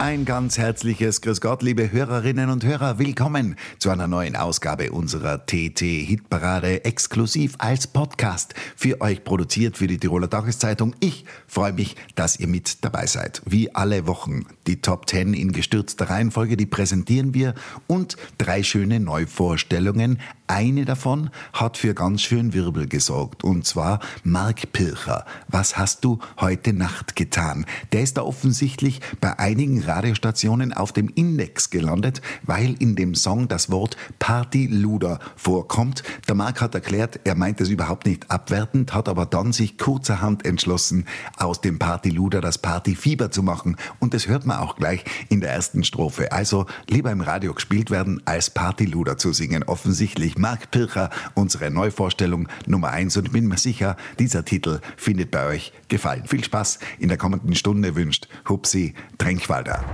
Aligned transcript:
Ein 0.00 0.24
ganz 0.24 0.58
herzliches 0.58 1.22
Grüß 1.22 1.40
Gott, 1.40 1.60
liebe 1.60 1.90
Hörerinnen 1.90 2.50
und 2.50 2.64
Hörer. 2.64 3.00
Willkommen 3.00 3.56
zu 3.80 3.90
einer 3.90 4.06
neuen 4.06 4.36
Ausgabe 4.36 4.92
unserer 4.92 5.44
TT 5.44 5.80
Hitparade 5.80 6.84
exklusiv 6.84 7.56
als 7.58 7.88
Podcast 7.88 8.54
für 8.76 9.00
euch 9.00 9.24
produziert 9.24 9.76
für 9.76 9.88
die 9.88 9.98
Tiroler 9.98 10.30
Tageszeitung. 10.30 10.94
Ich 11.00 11.24
freue 11.48 11.72
mich, 11.72 11.96
dass 12.14 12.38
ihr 12.38 12.46
mit 12.46 12.84
dabei 12.84 13.06
seid. 13.06 13.42
Wie 13.44 13.74
alle 13.74 14.06
Wochen 14.06 14.46
die 14.68 14.80
Top 14.80 15.08
10 15.08 15.34
in 15.34 15.50
gestürzter 15.50 16.08
Reihenfolge, 16.08 16.56
die 16.56 16.66
präsentieren 16.66 17.34
wir 17.34 17.54
und 17.88 18.16
drei 18.38 18.62
schöne 18.62 19.00
Neuvorstellungen. 19.00 20.20
Eine 20.50 20.86
davon 20.86 21.28
hat 21.52 21.76
für 21.76 21.92
ganz 21.92 22.22
schön 22.22 22.54
Wirbel 22.54 22.88
gesorgt 22.88 23.44
und 23.44 23.66
zwar 23.66 24.00
Mark 24.24 24.72
Pilcher. 24.72 25.26
Was 25.46 25.76
hast 25.76 26.06
du 26.06 26.20
heute 26.40 26.72
Nacht 26.72 27.16
getan? 27.16 27.66
Der 27.92 28.00
ist 28.00 28.16
da 28.16 28.22
offensichtlich 28.22 29.02
bei 29.20 29.38
einigen 29.38 29.82
Radiostationen 29.82 30.72
auf 30.72 30.92
dem 30.92 31.10
Index 31.10 31.68
gelandet, 31.68 32.22
weil 32.44 32.74
in 32.78 32.96
dem 32.96 33.14
Song 33.14 33.46
das 33.48 33.70
Wort 33.70 33.98
Partyluder 34.20 35.18
vorkommt. 35.36 36.02
Der 36.28 36.34
Mark 36.34 36.62
hat 36.62 36.74
erklärt, 36.74 37.20
er 37.24 37.34
meint 37.34 37.60
es 37.60 37.68
überhaupt 37.68 38.06
nicht 38.06 38.30
abwertend, 38.30 38.94
hat 38.94 39.10
aber 39.10 39.26
dann 39.26 39.52
sich 39.52 39.76
kurzerhand 39.76 40.46
entschlossen, 40.46 41.04
aus 41.36 41.60
dem 41.60 41.78
Partyluder 41.78 42.40
das 42.40 42.56
Partyfieber 42.56 43.30
zu 43.30 43.42
machen 43.42 43.76
und 43.98 44.14
das 44.14 44.28
hört 44.28 44.46
man 44.46 44.60
auch 44.60 44.76
gleich 44.76 45.04
in 45.28 45.42
der 45.42 45.52
ersten 45.52 45.84
Strophe. 45.84 46.32
Also 46.32 46.64
lieber 46.88 47.12
im 47.12 47.20
Radio 47.20 47.52
gespielt 47.52 47.90
werden, 47.90 48.22
als 48.24 48.48
Partyluder 48.48 49.18
zu 49.18 49.34
singen. 49.34 49.62
Offensichtlich 49.62 50.37
Marc 50.38 50.70
Pircher, 50.70 51.10
unsere 51.34 51.70
Neuvorstellung 51.70 52.48
Nummer 52.66 52.90
eins 52.90 53.16
und 53.16 53.26
ich 53.26 53.32
bin 53.32 53.46
mir 53.46 53.58
sicher, 53.58 53.96
dieser 54.18 54.44
Titel 54.44 54.80
findet 54.96 55.30
bei 55.30 55.46
euch 55.46 55.72
Gefallen. 55.88 56.24
Viel 56.26 56.44
Spaß 56.44 56.78
in 56.98 57.08
der 57.08 57.18
kommenden 57.18 57.54
Stunde 57.54 57.96
wünscht 57.96 58.28
Hupsi 58.48 58.94
Trenkwalder. 59.18 59.84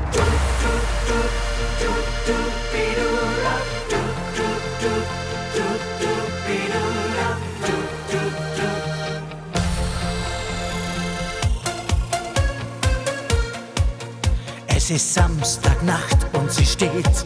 Es 14.76 14.90
ist 14.90 15.14
Samstagnacht 15.14 16.26
und 16.34 16.52
sie 16.52 16.66
steht 16.66 17.24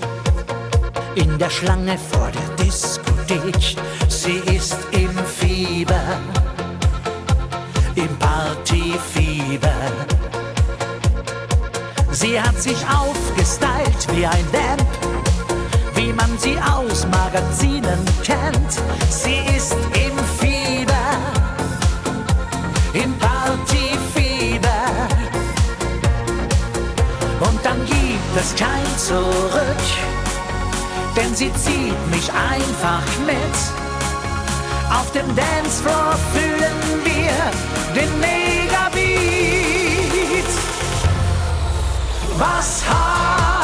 in 1.16 1.36
der 1.38 1.50
Schlange 1.50 1.98
vor 1.98 2.30
der 2.30 2.47
Diskothek. 2.68 3.76
Sie 4.08 4.42
ist 4.54 4.76
im 4.90 5.16
Fieber, 5.24 6.18
im 7.94 8.14
Partyfieber. 8.18 9.72
Sie 12.10 12.38
hat 12.38 12.60
sich 12.60 12.76
aufgestylt 12.86 14.06
wie 14.12 14.26
ein 14.26 14.44
Vamp, 14.52 14.86
wie 15.94 16.12
man 16.12 16.28
sie 16.36 16.58
aus 16.58 17.06
Magazinen 17.06 18.04
kennt. 18.22 18.72
Sie 19.08 19.40
ist 19.56 19.72
im 19.94 20.18
Fieber, 20.38 21.08
im 22.92 23.14
Partyfieber. 23.14 24.82
Und 27.40 27.64
dann 27.64 27.78
gibt 27.86 28.36
es 28.36 28.54
kein 28.54 28.98
Zurück, 28.98 30.07
denn 31.18 31.34
sie 31.34 31.52
zieht 31.54 32.10
mich 32.10 32.30
einfach 32.32 33.02
mit. 33.26 33.56
Auf 34.90 35.10
dem 35.12 35.26
Dancefloor 35.34 36.14
fühlen 36.32 36.78
wir 37.04 37.36
den 37.94 38.20
Megabeat. 38.20 38.98
Was 42.38 42.82
hast 42.88 43.57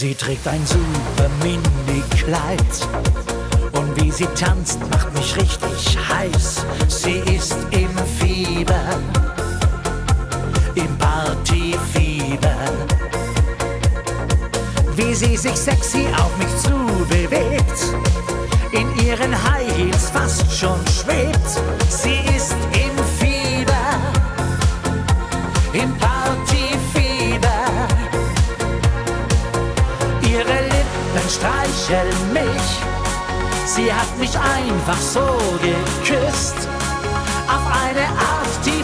Sie 0.00 0.14
trägt 0.14 0.48
ein 0.48 0.64
super 0.64 1.28
Mini-Kleid 1.42 2.88
und 3.72 4.00
wie 4.00 4.10
sie 4.10 4.24
tanzt, 4.28 4.80
macht 4.90 5.12
mich 5.12 5.36
richtig 5.36 5.98
heiß. 6.08 6.64
Sie 6.88 7.18
ist 7.36 7.54
im 7.70 7.90
Fieber, 8.18 8.80
im 10.74 10.96
Partyfieber. 10.96 12.56
Wie 14.96 15.14
sie 15.14 15.36
sich 15.36 15.56
sexy 15.56 16.06
auf 16.16 16.34
mich 16.38 16.56
zubewegt, 16.62 17.78
in 18.72 19.04
ihren 19.04 19.34
High 19.52 19.70
Heels 19.76 20.08
fast 20.08 20.50
schon 20.50 20.80
schwebt. 20.86 21.60
Sie 21.90 22.20
ist 22.34 22.56
im 22.72 23.04
Fieber, 23.18 23.98
im 25.74 25.90
Partyfieber. 25.98 26.19
Lippen 31.30 31.40
streicheln 31.40 32.32
mich. 32.32 32.80
Sie 33.66 33.92
hat 33.92 34.18
mich 34.18 34.36
einfach 34.38 34.98
so 34.98 35.38
geküsst. 35.62 36.56
Auf 37.46 37.66
eine 37.84 38.06
Art, 38.06 38.48
die 38.64 38.82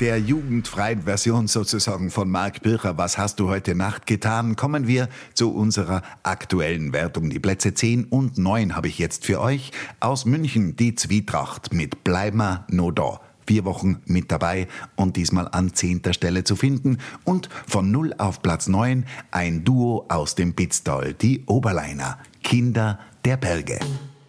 der 0.00 0.18
jugendfreien 0.18 1.02
Version 1.02 1.46
sozusagen 1.48 2.10
von 2.10 2.30
Marc 2.30 2.62
Bircher, 2.62 2.98
was 2.98 3.18
hast 3.18 3.40
du 3.40 3.48
heute 3.48 3.74
Nacht 3.74 4.06
getan, 4.06 4.56
kommen 4.56 4.86
wir 4.86 5.08
zu 5.34 5.54
unserer 5.54 6.02
aktuellen 6.22 6.92
Wertung. 6.92 7.30
Die 7.30 7.38
Plätze 7.38 7.72
10 7.72 8.04
und 8.04 8.36
9 8.38 8.76
habe 8.76 8.88
ich 8.88 8.98
jetzt 8.98 9.24
für 9.24 9.40
euch. 9.40 9.70
Aus 10.00 10.26
München 10.26 10.76
die 10.76 10.94
Zwietracht 10.94 11.72
mit 11.72 12.04
Bleimer 12.04 12.66
no 12.70 12.90
da. 12.90 13.20
Vier 13.46 13.64
Wochen 13.64 14.02
mit 14.06 14.32
dabei 14.32 14.66
und 14.96 15.16
diesmal 15.16 15.48
an 15.48 15.72
zehnter 15.72 16.12
Stelle 16.12 16.44
zu 16.44 16.56
finden. 16.56 16.98
Und 17.24 17.48
von 17.66 17.90
0 17.90 18.14
auf 18.18 18.42
Platz 18.42 18.66
9 18.66 19.06
ein 19.30 19.64
Duo 19.64 20.04
aus 20.08 20.34
dem 20.34 20.54
Pitztal, 20.54 21.14
die 21.14 21.44
Oberleiner. 21.46 22.18
Kinder 22.42 22.98
der 23.24 23.36
Berge. 23.36 23.78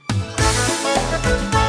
Bleib 0.08 1.67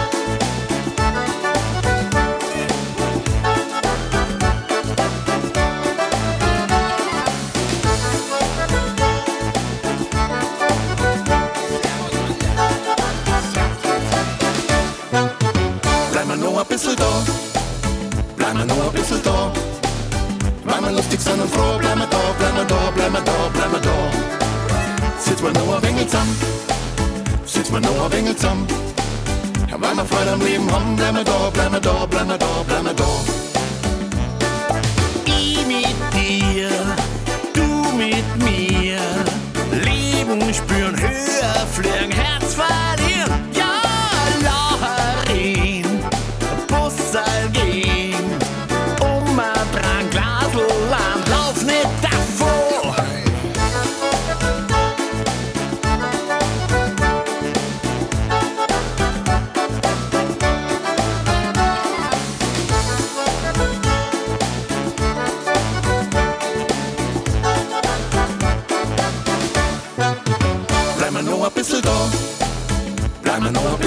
zusammen, 26.09 26.37
sitz 27.45 27.71
mal 27.71 27.81
nur 27.81 28.05
ein 28.05 28.13
wenig 28.13 28.37
zusammen. 28.37 28.67
Ja, 29.71 29.81
weil 29.81 29.95
wir 29.95 30.05
Freude 30.05 30.33
am 30.33 30.41
Leben 30.41 30.71
haben, 30.73 30.97
bleib 30.97 31.13
mal 31.13 31.25
da, 31.25 31.51
bleib 31.53 31.71
mal 31.71 31.81
da, 31.81 32.07
bleib 32.07 32.27
mal 32.27 32.39
da, 32.39 32.47
bleib 32.67 32.83
mal 32.83 32.95
da. 32.95 33.05
Ich 35.27 35.67
mit 35.67 35.99
dir, 36.15 36.71
du 37.53 37.93
mit 37.97 38.29
mir. 38.39 39.01
Leben 39.85 40.55
spüren, 40.55 40.99
höher 40.99 41.67
fliegen, 41.73 42.13
Herz 42.13 42.55
verlieren. 42.55 43.38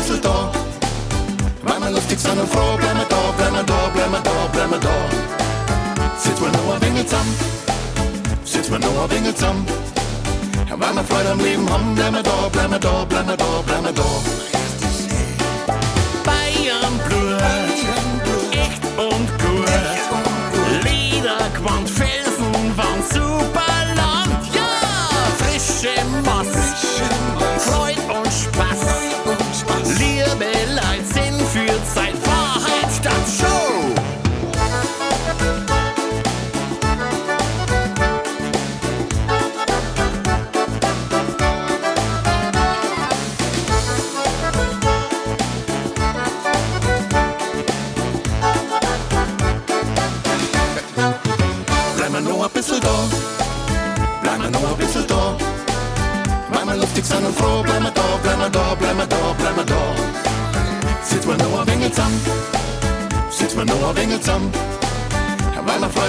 Bisschen 0.01 0.21
da. 0.21 0.51
Weil 1.63 1.79
wir 1.79 1.91
lustig 1.91 2.19
sein 2.19 2.39
und 2.39 2.49
froh, 2.51 2.75
bleib 2.77 2.95
mal 2.95 3.05
da, 3.07 3.17
bleib 3.37 3.51
mal 3.51 3.63
da, 3.63 3.89
bleib 3.93 4.11
mal 4.11 4.21
da, 4.21 4.31
bleib 4.51 4.69
mal 4.69 4.79
da. 4.79 4.89
Sitz 6.17 6.39
mal 6.39 6.51
nur 6.51 6.75
ein 6.75 6.81
wenig 6.81 7.05
zusammen, 7.07 7.35
sitz 8.43 8.69
mal 8.69 8.79
nur 8.79 9.03
ein 9.03 9.11
wenig 9.11 9.35
zusammen. 9.35 9.65
Weil 10.69 10.95
wir 10.95 11.03
Freude 11.03 11.31
am 11.31 11.39
Leben 11.39 11.69
haben, 11.71 11.95
bleib 11.95 12.11
mal 12.11 12.23
da, 12.23 12.49
bleib 12.51 12.69
mal 12.69 12.79
da, 12.79 13.05
bleib 13.07 13.25
mal 13.27 13.37
da, 13.37 13.45
bleib 13.65 13.83
mal 13.83 13.93
da. 13.93 14.03
Bayern 16.23 16.99
Blut, 17.07 17.41
echt 18.51 18.83
und 18.97 19.27
gut. 19.43 19.67
Liederquant, 20.83 21.89
Felsenwand, 21.89 23.03
Superland. 23.13 24.43
Ja, 24.55 24.71
frische 25.37 25.93
Masse, 26.25 26.40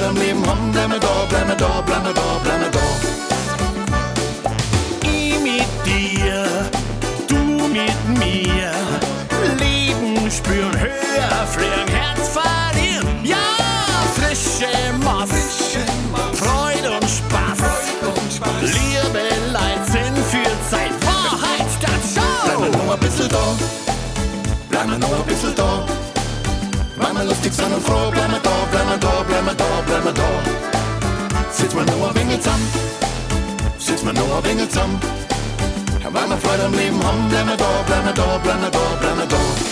Ja, 0.03 0.09
weil 0.09 0.09
wir 0.09 0.09
Freude 0.09 0.09
am 0.09 0.17
Leben 0.17 0.47
haben, 0.47 0.73
bleib 0.73 0.89
mal 0.89 0.99
da, 0.99 1.27
bleib 1.29 1.47
mal 1.47 1.57
da, 1.57 1.81
bleib 1.87 2.03
mal 2.03 2.15
da, 2.15 2.41
bleib 2.43 2.61
mal 2.61 2.71
da. 2.71 2.81
Ich 5.03 5.39
mit 5.41 5.67
dir, 5.87 6.45
du 7.29 7.69
mit 7.69 8.19
mir. 8.19 8.73
Leben 9.59 10.31
spüren, 10.31 10.79
höher 10.79 11.47
fliegen, 11.47 11.89
Herz 11.89 12.29
verlieren. 12.29 13.25
Ja, 13.25 13.37
frische 14.15 14.73
Mass, 15.05 15.31
Freude 16.33 16.91
und 16.97 17.09
Spaß. 17.09 17.61
Liebe, 18.61 19.23
Leid, 19.53 19.87
Sinn 19.87 20.17
für 20.31 20.71
Zeit, 20.71 20.93
Wahrheit 21.05 21.67
statt 21.79 22.25
Bleib 22.45 22.59
mal 22.59 22.73
Show. 22.73 22.85
nur 22.85 22.95
ein 22.95 23.01
bisschen 23.01 23.29
da, 23.29 23.45
bleib 24.69 24.87
mal 24.87 24.99
nur 24.99 25.17
ein 25.17 25.25
bisschen 25.27 25.55
da. 25.55 25.87
Wir 27.23 27.29
lustig 27.29 27.53
sein 27.53 27.73
und 27.73 27.85
froh, 27.87 28.11
bleib 28.11 28.31
mal 28.31 28.41
da, 28.43 28.51
bleib 28.71 28.87
mal 28.87 28.99
da, 28.99 29.23
bleib 29.29 29.45
mal 29.45 29.52
bleib 30.03 30.05
mal 30.05 30.13
da. 30.15 31.53
Sitz 31.53 31.75
mal 31.75 31.85
nur 31.85 32.09
ein 32.09 32.15
wenig 32.15 32.41
zusammen, 32.41 32.69
sitz 33.79 34.03
mal 34.03 34.13
nur 34.15 34.37
ein 34.37 34.45
wenig 34.45 34.69
zusammen. 34.69 35.01
Weil 36.05 36.29
wir 36.29 36.37
Freude 36.37 36.65
am 36.65 36.75
Leben 36.75 37.03
haben, 37.05 37.29
bleib 37.29 37.47
mal 37.47 37.57
da, 37.57 37.69
bleib 37.87 38.05
mal 38.05 38.13
da, 38.13 38.41
bleib 38.43 38.61
mal 38.61 38.71
da, 38.71 38.79
bleib 39.01 39.17
mal 39.17 39.27
da. 39.27 39.72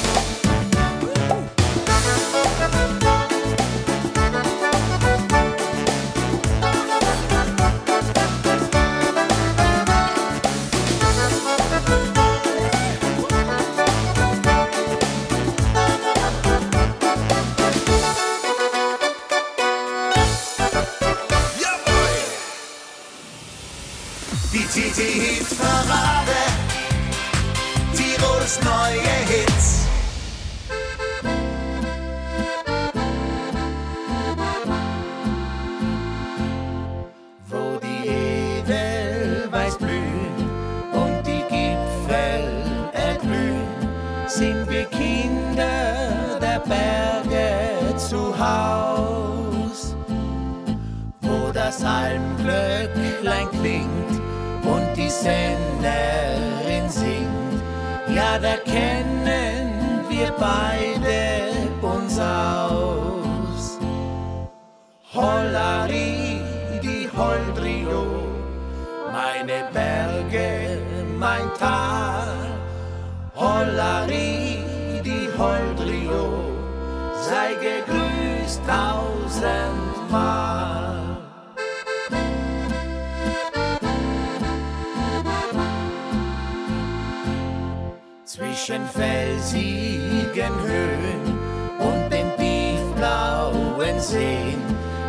Sehen, 94.01 94.63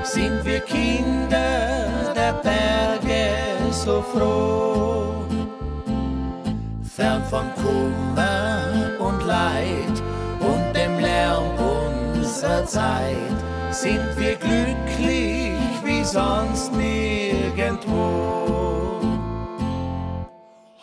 sind 0.04 0.44
wir 0.44 0.60
Kinder 0.62 2.14
der 2.16 2.34
Berge 2.44 3.30
so 3.72 4.02
froh. 4.02 5.26
Fern 6.84 7.24
von 7.30 7.46
Kummer 7.56 8.64
und 9.00 9.26
Leid 9.26 9.96
und 10.40 10.76
dem 10.76 11.00
Lärm 11.00 11.44
unserer 11.58 12.66
Zeit 12.66 13.38
sind 13.72 14.10
wir 14.18 14.36
glücklich 14.36 15.54
wie 15.84 16.04
sonst 16.04 16.74
nirgendwo. 16.74 18.02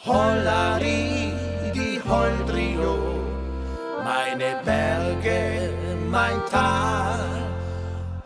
Hollari, 0.07 1.33
die 1.75 2.01
Holdrio, 2.09 2.97
meine 4.03 4.57
Berge, 4.65 5.71
mein 6.11 6.41
Tal. 6.51 7.38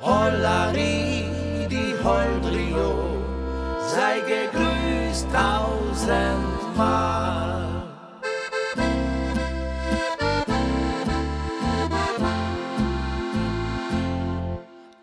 Hollari, 0.03 1.31
die 1.71 1.95
Holdrio, 2.03 3.23
sei 3.87 4.19
gegrüßt 4.27 5.29
tausendmal. 5.33 6.43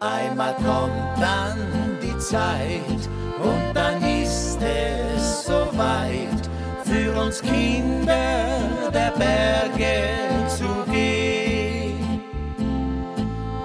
Einmal 0.02 0.54
kommt 0.56 1.22
dann 1.22 1.58
die 2.02 2.18
Zeit 2.18 3.10
und 3.42 3.74
dann 3.74 4.04
ist 4.04 4.60
es 4.62 5.46
soweit 5.46 6.50
für 6.84 7.18
uns 7.22 7.42
Kinder 7.42 8.92
der 8.94 9.12
Berge 9.18 10.10
zu 10.50 10.68
gehen. 10.92 12.22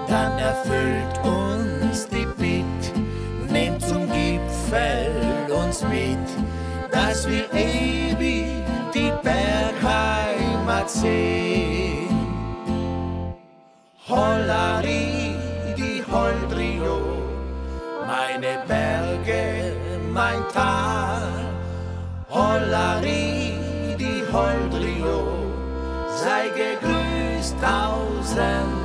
Dann 0.07 0.37
erfüllt 0.39 1.04
dass 7.15 7.29
wir 7.29 7.45
ewig 7.53 8.45
die 8.93 9.11
Bergheimat 9.23 10.89
sehen. 10.89 12.09
Hollari, 14.09 15.33
die 15.77 16.03
Holdrio, 16.11 16.97
meine 18.05 18.61
Berge, 18.67 19.71
mein 20.11 20.43
Tal. 20.53 21.29
Hollari, 22.29 23.53
die 23.97 24.21
Holdrio, 24.33 25.23
sei 26.21 26.49
gegrüßt 26.49 27.55
tausendmal. 27.61 28.75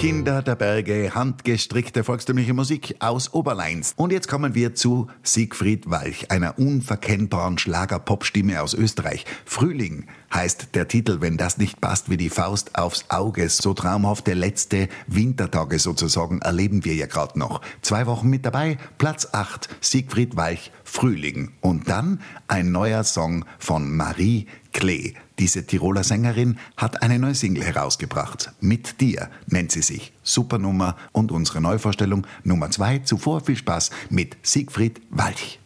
Kinder 0.00 0.40
der 0.40 0.54
Berge, 0.54 1.14
handgestrickte 1.14 2.04
volkstümliche 2.04 2.54
Musik 2.54 2.96
aus 3.00 3.34
Oberleins. 3.34 3.92
Und 3.98 4.12
jetzt 4.12 4.28
kommen 4.28 4.54
wir 4.54 4.74
zu 4.74 5.08
Siegfried 5.22 5.90
Walch, 5.90 6.30
einer 6.30 6.58
unverkennbaren 6.58 7.58
Schlager-Pop-Stimme 7.58 8.62
aus 8.62 8.72
Österreich. 8.72 9.26
Frühling 9.44 10.06
heißt 10.32 10.74
der 10.74 10.88
Titel, 10.88 11.20
wenn 11.20 11.36
das 11.36 11.58
nicht 11.58 11.82
passt 11.82 12.08
wie 12.08 12.16
die 12.16 12.30
Faust 12.30 12.78
aufs 12.78 13.04
Auge. 13.10 13.50
So 13.50 13.74
traumhafte 13.74 14.32
letzte 14.32 14.88
Wintertage 15.06 15.78
sozusagen 15.78 16.40
erleben 16.40 16.86
wir 16.86 16.94
ja 16.94 17.06
gerade 17.06 17.38
noch. 17.38 17.60
Zwei 17.82 18.06
Wochen 18.06 18.30
mit 18.30 18.46
dabei, 18.46 18.78
Platz 18.96 19.28
8, 19.32 19.68
Siegfried 19.82 20.34
Walch, 20.34 20.72
Frühling. 20.82 21.52
Und 21.60 21.90
dann 21.90 22.22
ein 22.48 22.72
neuer 22.72 23.04
Song 23.04 23.44
von 23.58 23.94
Marie 23.94 24.46
Klee. 24.72 25.14
Diese 25.38 25.66
Tiroler 25.66 26.04
Sängerin 26.04 26.58
hat 26.76 27.02
eine 27.02 27.18
neue 27.18 27.34
Single 27.34 27.64
herausgebracht. 27.64 28.52
Mit 28.60 29.00
dir 29.00 29.30
nennt 29.46 29.72
sie 29.72 29.82
sich. 29.82 30.12
Supernummer 30.22 30.96
und 31.12 31.32
unsere 31.32 31.60
Neuvorstellung 31.60 32.26
Nummer 32.44 32.70
2. 32.70 33.00
Zuvor 33.00 33.40
viel 33.40 33.56
Spaß 33.56 33.90
mit 34.10 34.36
Siegfried 34.42 35.00
Walch. 35.10 35.58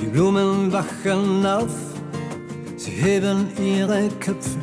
Die 0.00 0.06
Blumen 0.06 0.72
wachen 0.72 1.44
auf, 1.44 1.89
heben 3.00 3.48
ihre 3.58 4.08
Köpfe. 4.20 4.58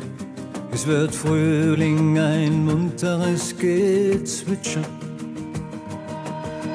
Es 0.70 0.86
wird 0.86 1.14
Frühling, 1.14 2.16
ein 2.18 2.64
munteres 2.64 3.56
Gezwitscher. 3.58 4.82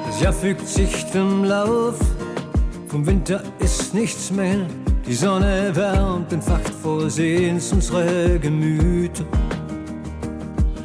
Das 0.05 0.22
Jahr 0.22 0.34
fügt 0.34 0.67
sich 0.67 1.05
dem 1.12 1.46
Lauf, 1.46 1.98
vom 2.88 3.05
Winter 3.05 3.41
ist 3.60 3.93
nichts 3.93 4.29
mehr. 4.32 4.67
Die 5.08 5.13
Sonne 5.13 5.72
wärmt, 5.74 6.34
entfacht 6.34 6.74
vor 6.82 7.10
Sehens 7.10 7.72
unsere 7.72 8.39
Gemüter. 8.39 9.25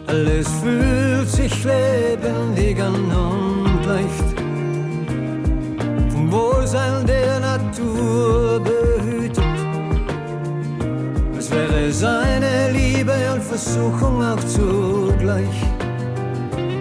Alles 0.07 0.49
fühlt 0.63 1.29
sich 1.29 1.65
lebendig 1.65 2.81
an 2.81 2.95
und 2.95 3.85
leicht 3.85 4.29
vom 6.11 6.33
Wohlsein 6.33 7.05
der 7.07 7.41
Natur. 7.41 8.88
Es 11.51 11.55
wäre 11.55 11.91
seine 11.91 12.73
Liebe 12.73 13.15
und 13.33 13.43
Versuchung 13.43 14.23
auch 14.23 14.45
zugleich, 14.45 15.63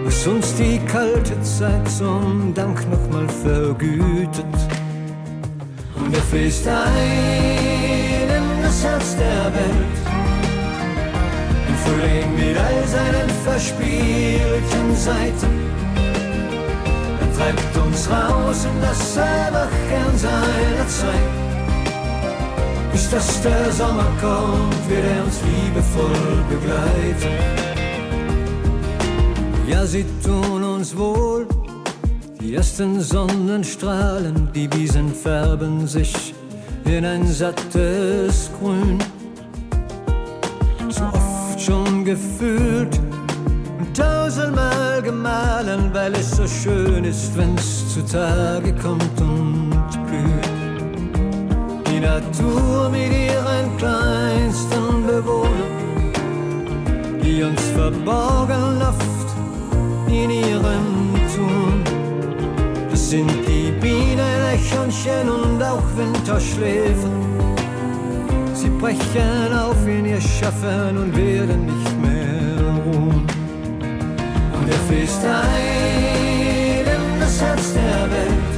was 0.04 0.26
uns 0.26 0.54
die 0.56 0.78
kalte 0.80 1.40
Zeit 1.40 1.88
zum 1.88 2.52
Dank 2.52 2.78
nochmal 2.90 3.26
vergütet. 3.42 4.44
Und 5.96 6.14
er 6.14 6.20
fließt 6.20 6.68
ein 6.68 8.28
in 8.28 8.62
das 8.62 8.84
Herz 8.84 9.16
der 9.16 9.44
Welt. 9.56 9.96
Im 11.68 11.76
Frühling 11.84 12.34
mit 12.34 12.58
all 12.58 12.86
seinen 12.88 13.30
verspielten 13.44 14.94
Seiten. 14.94 15.52
Er 17.22 17.38
treibt 17.38 17.86
uns 17.86 18.06
raus 18.10 18.66
in 18.66 18.82
das 18.82 19.16
Erwachen 19.16 20.18
seiner 20.18 20.88
Zeit. 20.88 21.47
Bis 22.92 23.10
dass 23.10 23.42
der 23.42 23.72
Sommer 23.72 24.06
kommt, 24.20 24.88
wird 24.88 25.04
er 25.04 25.24
uns 25.24 25.40
liebevoll 25.42 26.44
begleiten. 26.48 27.68
Ja, 29.68 29.84
sie 29.84 30.04
tun 30.24 30.64
uns 30.64 30.96
wohl, 30.96 31.46
die 32.40 32.54
ersten 32.54 33.00
Sonnenstrahlen, 33.00 34.48
die 34.54 34.72
Wiesen 34.72 35.12
färben 35.12 35.86
sich 35.86 36.34
in 36.84 37.04
ein 37.04 37.26
sattes 37.26 38.50
Grün. 38.58 38.98
So 40.88 41.04
oft 41.04 41.60
schon 41.60 42.04
gefühlt 42.04 42.98
und 43.78 43.96
tausendmal 43.96 45.02
gemahlen, 45.02 45.90
weil 45.92 46.14
es 46.14 46.30
so 46.30 46.46
schön 46.46 47.04
ist, 47.04 47.36
wenn's 47.36 47.92
zutage 47.92 48.72
kommt 48.74 49.20
und. 49.20 49.67
Die 51.98 52.04
Natur 52.04 52.90
mit 52.90 53.12
ihren 53.12 53.76
kleinsten 53.76 55.04
Bewohnern, 55.04 56.12
die 57.20 57.42
uns 57.42 57.60
verborgen 57.74 58.80
oft 58.80 59.28
in 60.06 60.30
ihrem 60.30 61.12
Tun. 61.34 61.82
Das 62.88 63.10
sind 63.10 63.28
die 63.48 63.72
Bienen, 63.80 64.20
Eichhörnchen 64.20 65.28
und 65.28 65.60
auch 65.60 65.82
Winterschläfer. 65.96 67.10
Sie 68.54 68.70
brechen 68.70 69.52
auf 69.58 69.84
in 69.84 70.06
ihr 70.06 70.20
Schaffen 70.20 70.98
und 70.98 71.16
werden 71.16 71.66
nicht 71.66 72.00
mehr 72.00 72.74
ruhen. 72.84 73.26
Und 74.54 74.68
er 74.70 74.78
fließt 74.86 75.24
ein 75.24 76.86
in 76.86 77.20
das 77.20 77.42
Herz 77.42 77.72
der 77.72 78.08
Welt. 78.08 78.57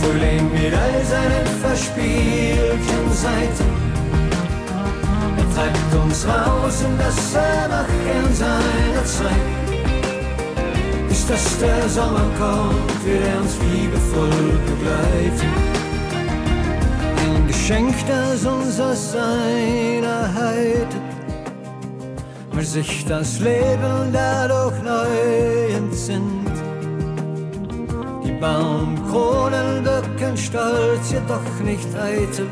Frühling 0.00 0.50
mit 0.52 0.72
all 0.74 1.04
seinen 1.04 1.46
verspielten 1.60 3.12
Seiten. 3.12 3.68
Er 5.36 5.54
treibt 5.54 5.94
uns 6.04 6.26
raus 6.26 6.82
in 6.82 6.98
das 6.98 7.34
Erwachen 7.34 8.34
seiner 8.34 9.04
Zeit. 9.04 9.68
Bis 11.08 11.26
dass 11.26 11.58
der 11.58 11.88
Sommer 11.88 12.26
kommt, 12.38 13.04
wird 13.04 13.24
er 13.24 13.40
uns 13.40 13.56
liebevoll 13.72 14.58
begleiten. 14.66 15.52
Ein 17.24 17.46
Geschenk, 17.46 17.94
das 18.06 18.44
uns 18.46 18.80
aus 18.80 19.12
seiner 19.12 20.34
Heide, 20.34 20.96
weil 22.52 22.64
sich 22.64 23.04
das 23.06 23.40
Leben 23.40 24.12
dadurch 24.12 24.80
neu 24.82 25.76
entsinnt. 25.76 26.48
Die 28.24 28.32
Baumkronen 28.32 28.97
wirken 29.84 30.36
stolz, 30.36 31.10
jedoch 31.10 31.60
nicht 31.64 31.88
eitel. 31.96 32.46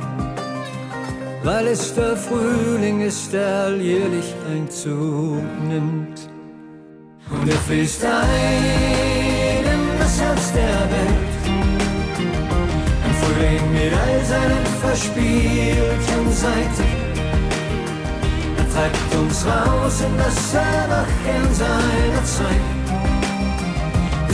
weil 1.46 1.68
es 1.68 1.94
der 1.94 2.16
Frühling 2.16 3.02
ist, 3.02 3.32
der 3.32 3.66
alljährlich 3.66 4.34
Einzug 4.50 5.44
nimmt. 5.68 6.18
Und 7.30 7.48
er 7.48 7.60
fließt 7.66 8.04
ein 8.04 9.64
in 9.74 9.98
das 9.98 10.20
Herz 10.20 10.52
der 10.52 10.80
Welt. 10.94 11.42
Ein 13.04 13.14
Frühling 13.20 13.72
mit 13.72 13.92
all 13.92 14.24
seinen 14.24 14.66
verspielten 14.82 16.32
Seiten. 16.32 16.90
Er 18.58 18.68
treibt 18.74 19.14
uns 19.14 19.46
raus 19.46 20.00
in 20.00 20.18
das 20.18 20.54
Erwachen 20.54 21.54
seiner 21.54 22.24
Zeit. 22.24 22.75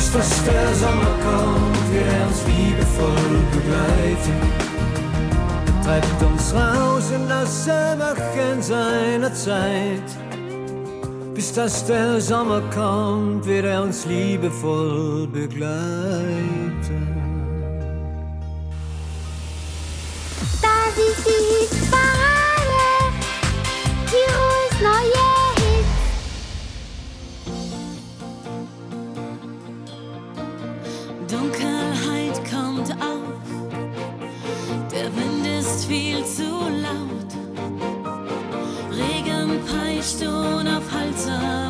Bis 0.02 0.10
dass 0.10 0.44
der 0.44 0.74
Sommer 0.74 1.14
kommt, 1.22 1.92
wird 1.92 2.12
er 2.12 2.26
uns 2.26 2.44
liebevoll 2.44 3.38
begleiten 3.52 4.72
treibt 5.84 6.22
uns 6.22 6.54
raus 6.54 7.10
in 7.14 7.28
das 7.28 7.66
Erwachen 7.66 8.62
seiner 8.62 9.32
Zeit. 9.32 10.08
Bis 11.34 11.52
dass 11.52 11.84
der 11.86 12.20
Sommer 12.20 12.62
kommt, 12.74 13.46
wird 13.46 13.64
er 13.64 13.82
uns 13.82 14.04
liebevoll 14.06 15.26
begleiten. 15.28 16.72
Das 20.62 20.94
ist 20.96 21.26
die 21.26 21.42
Hitparade, 21.50 22.92
Tirols 24.10 24.80
neue 24.82 25.22
Hits. 25.22 25.31
Viel 35.84 36.24
zu 36.24 36.48
laut. 36.84 37.30
Regen 38.90 39.60
peitscht 39.66 40.22
unaufhaltsam 40.22 41.61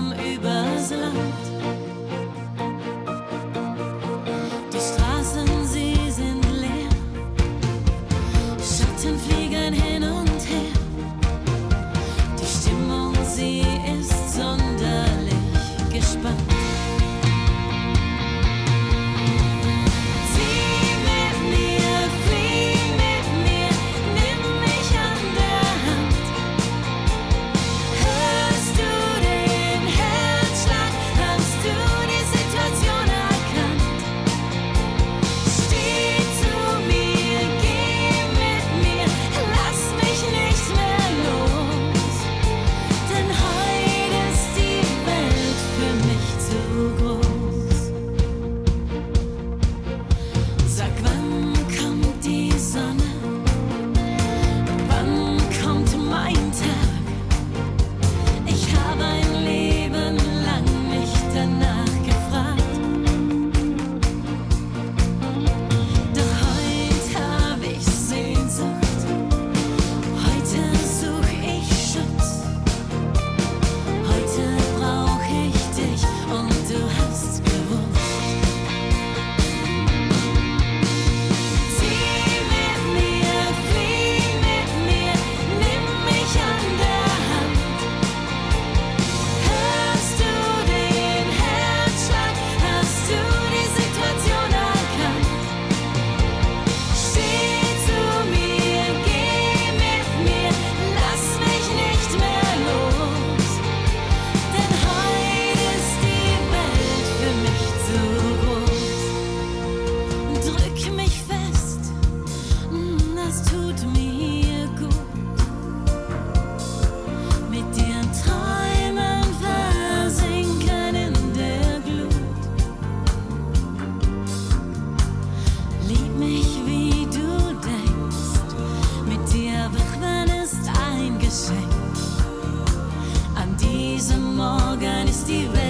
Morgen 135.13 135.29
ist 135.29 135.62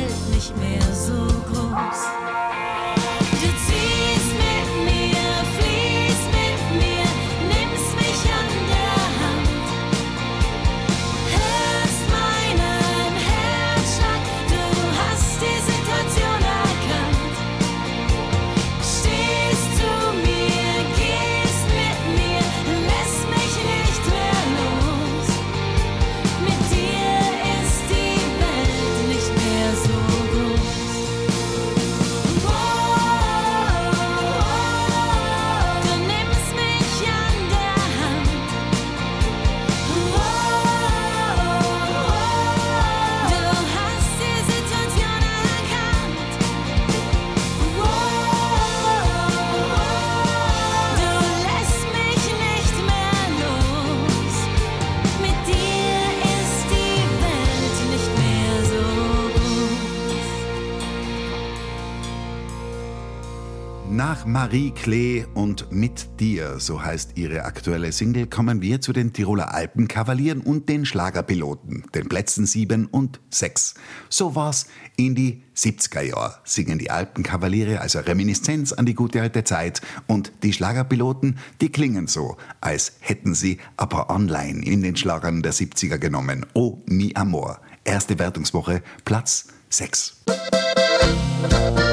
Marie 64.42 64.72
Klee 64.72 65.24
und 65.34 65.70
Mit 65.70 66.18
dir, 66.18 66.58
so 66.58 66.82
heißt 66.82 67.12
ihre 67.14 67.44
aktuelle 67.44 67.92
Single, 67.92 68.26
kommen 68.26 68.60
wir 68.60 68.80
zu 68.80 68.92
den 68.92 69.12
Tiroler 69.12 69.54
Alpenkavalieren 69.54 70.40
und 70.40 70.68
den 70.68 70.84
Schlagerpiloten, 70.84 71.84
den 71.94 72.08
Plätzen 72.08 72.44
7 72.44 72.86
und 72.86 73.20
6. 73.30 73.74
So 74.08 74.34
war's 74.34 74.66
in 74.96 75.14
die 75.14 75.44
70er 75.56 76.00
Jahre, 76.00 76.40
singen 76.42 76.80
die 76.80 76.90
Alpenkavaliere 76.90 77.80
also 77.80 78.00
Reminiszenz 78.00 78.72
an 78.72 78.84
die 78.84 78.94
gute 78.94 79.22
alte 79.22 79.44
Zeit 79.44 79.80
und 80.08 80.32
die 80.42 80.52
Schlagerpiloten, 80.52 81.38
die 81.60 81.68
klingen 81.68 82.08
so, 82.08 82.36
als 82.60 82.94
hätten 82.98 83.34
sie 83.34 83.58
paar 83.76 84.10
Online 84.10 84.64
in 84.64 84.82
den 84.82 84.96
Schlagern 84.96 85.42
der 85.42 85.52
70er 85.52 85.98
genommen. 85.98 86.46
Oh, 86.52 86.78
mi 86.86 87.12
amor. 87.14 87.60
Erste 87.84 88.18
Wertungswoche, 88.18 88.82
Platz 89.04 89.46
6. 89.68 90.24
Wir 90.26 91.91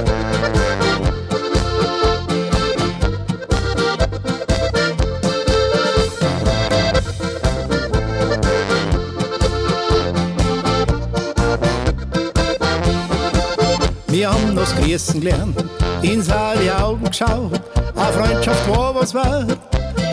das 14.69 14.75
Grüßen 14.75 15.21
gelernt, 15.21 15.63
in 16.01 16.21
seine 16.21 16.83
Augen 16.83 17.05
geschaut. 17.05 17.61
Eine 17.95 18.13
Freundschaft 18.13 18.69
war 18.69 18.95
was 18.95 19.13
wert, 19.13 19.57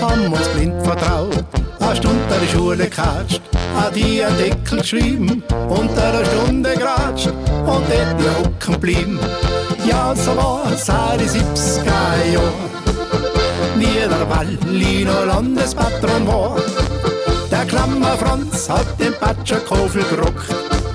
haben 0.01 0.33
uns 0.33 0.49
blind 0.49 0.83
vertraut. 0.85 1.45
Eine 1.81 1.97
Stunde 1.97 2.23
der 2.29 2.49
Schule 2.49 2.85
gekatscht, 2.85 3.41
an 3.77 3.93
die 3.95 4.23
ein 4.25 4.37
Deckel 4.39 4.79
geschrieben, 4.79 5.43
unter 5.69 6.05
einer 6.05 6.25
Stunde 6.25 6.75
geratscht 6.75 7.29
und 7.29 7.67
dort 7.67 8.21
die 8.21 8.45
hocken 8.45 8.81
blieben. 8.81 9.19
Ja, 9.87 10.15
so 10.15 10.37
war 10.37 10.73
es 10.73 10.87
seit 10.87 11.21
die 11.21 11.25
70er 11.25 12.33
Jahre, 12.33 12.53
wie 13.77 14.09
der 14.09 14.31
Wallino 14.31 15.25
Landespatron 15.25 16.27
war. 16.27 16.57
Der 17.51 17.65
Klammer 17.67 18.17
Franz 18.17 18.69
hat 18.69 18.99
den 18.99 19.13
Patscherkofel 19.15 20.03
gerockt. 20.05 20.86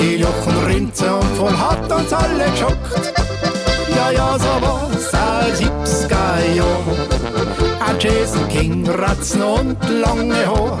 Il 0.00 0.20
Jochen 0.20 0.64
Rinze 0.64 1.12
und 1.12 1.36
voll 1.36 1.56
hat 1.56 1.90
uns 1.90 2.12
alle 2.12 2.50
geschockt. 2.50 3.12
Ja, 3.96 4.10
ja, 4.12 4.38
so 4.38 4.62
war's 4.64 5.12
als 5.12 5.60
70er 5.60 6.54
Jahr. 6.54 6.84
Ein 7.84 7.98
Jason 7.98 8.48
King, 8.48 8.88
Ratzen 8.88 9.42
und 9.42 9.76
lange 9.88 10.46
Haar. 10.46 10.78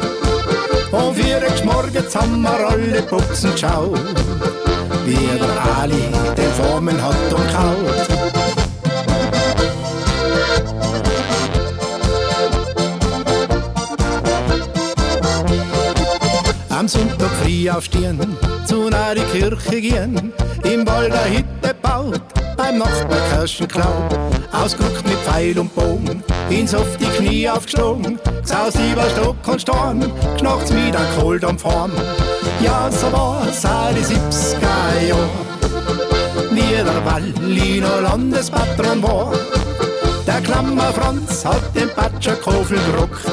Und 0.92 1.16
vier 1.16 1.42
morgens 1.64 2.14
haben 2.14 2.42
wir 2.42 2.68
alle 2.68 3.02
Buchsen 3.02 3.52
geschaut. 3.52 3.98
Wie 5.04 5.14
der 5.14 5.80
Ali 5.80 6.04
den 6.36 6.52
Formen 6.52 7.02
hat 7.02 7.32
und 7.32 7.52
kaut. 7.52 8.18
Am 16.70 16.86
Sonntag 16.86 17.30
früh 17.42 17.68
aufstehen, 17.68 18.37
zu 18.68 18.88
einer 18.88 19.14
Kirche 19.32 19.80
gehen, 19.80 20.30
im 20.62 20.86
Wald 20.86 21.10
eine 21.10 21.38
Hütte 21.38 21.74
baut, 21.80 22.20
beim 22.54 22.76
Nachbar 22.76 23.18
Kirschen 23.30 23.66
klaut, 23.66 24.12
ausguckt 24.52 25.08
mit 25.08 25.16
Pfeil 25.20 25.58
und 25.58 25.74
Bogen, 25.74 26.22
ins 26.50 26.74
auf 26.74 26.98
die 26.98 27.06
Knie 27.06 27.48
aufgeschlagen, 27.48 28.18
saus 28.42 28.74
über 28.74 29.08
Stock 29.08 29.36
und 29.46 29.62
Storn, 29.62 30.12
knacht's 30.36 30.70
mit 30.70 30.94
ein 30.94 31.06
Kohl 31.18 31.42
am 31.46 31.58
Form. 31.58 31.92
Ja, 32.60 32.90
so 32.90 33.10
war's 33.10 33.64
auch 33.64 33.88
die 33.94 34.04
70er 34.04 35.08
Jahre, 35.08 35.30
wie 36.50 36.74
der 36.76 37.06
Wallino 37.06 38.00
Landespatron 38.02 39.02
war. 39.02 39.32
Der 40.26 40.42
Klammer 40.42 40.92
Franz 40.92 41.42
hat 41.42 41.74
den 41.74 41.88
Patscherkofel 41.88 42.78
gerockt, 42.92 43.24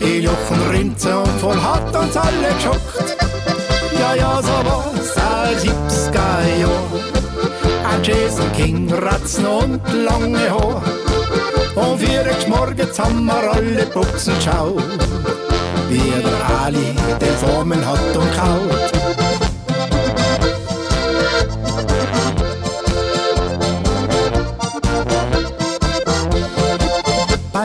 Il 0.00 0.24
Jochen 0.24 0.70
Rinze 0.70 1.18
und 1.18 1.38
voll 1.38 1.60
hat 1.60 1.94
uns 1.94 2.16
alle 2.16 2.54
geschockt. 2.56 3.17
Ja, 3.98 4.14
ja, 4.14 4.42
so 4.42 4.48
war's 4.48 5.16
als 5.16 5.64
70er 5.64 6.60
Jahr. 6.60 6.88
Ein 7.90 8.02
Jason 8.02 8.52
King, 8.52 8.92
Ratzen 8.92 9.46
und 9.46 9.80
lange 9.92 10.50
Haar. 10.50 10.82
Und 11.74 11.98
vier 12.00 12.24
morgens 12.48 12.98
haben 12.98 13.24
wir 13.24 13.52
alle 13.52 13.86
Buchsen 13.86 14.34
geschaut. 14.36 14.82
Wie 15.88 16.12
der 16.22 16.64
Ali 16.64 16.94
den 17.20 17.34
Formen 17.40 17.84
hat 17.86 18.16
und 18.16 18.36
kaut. 18.36 18.98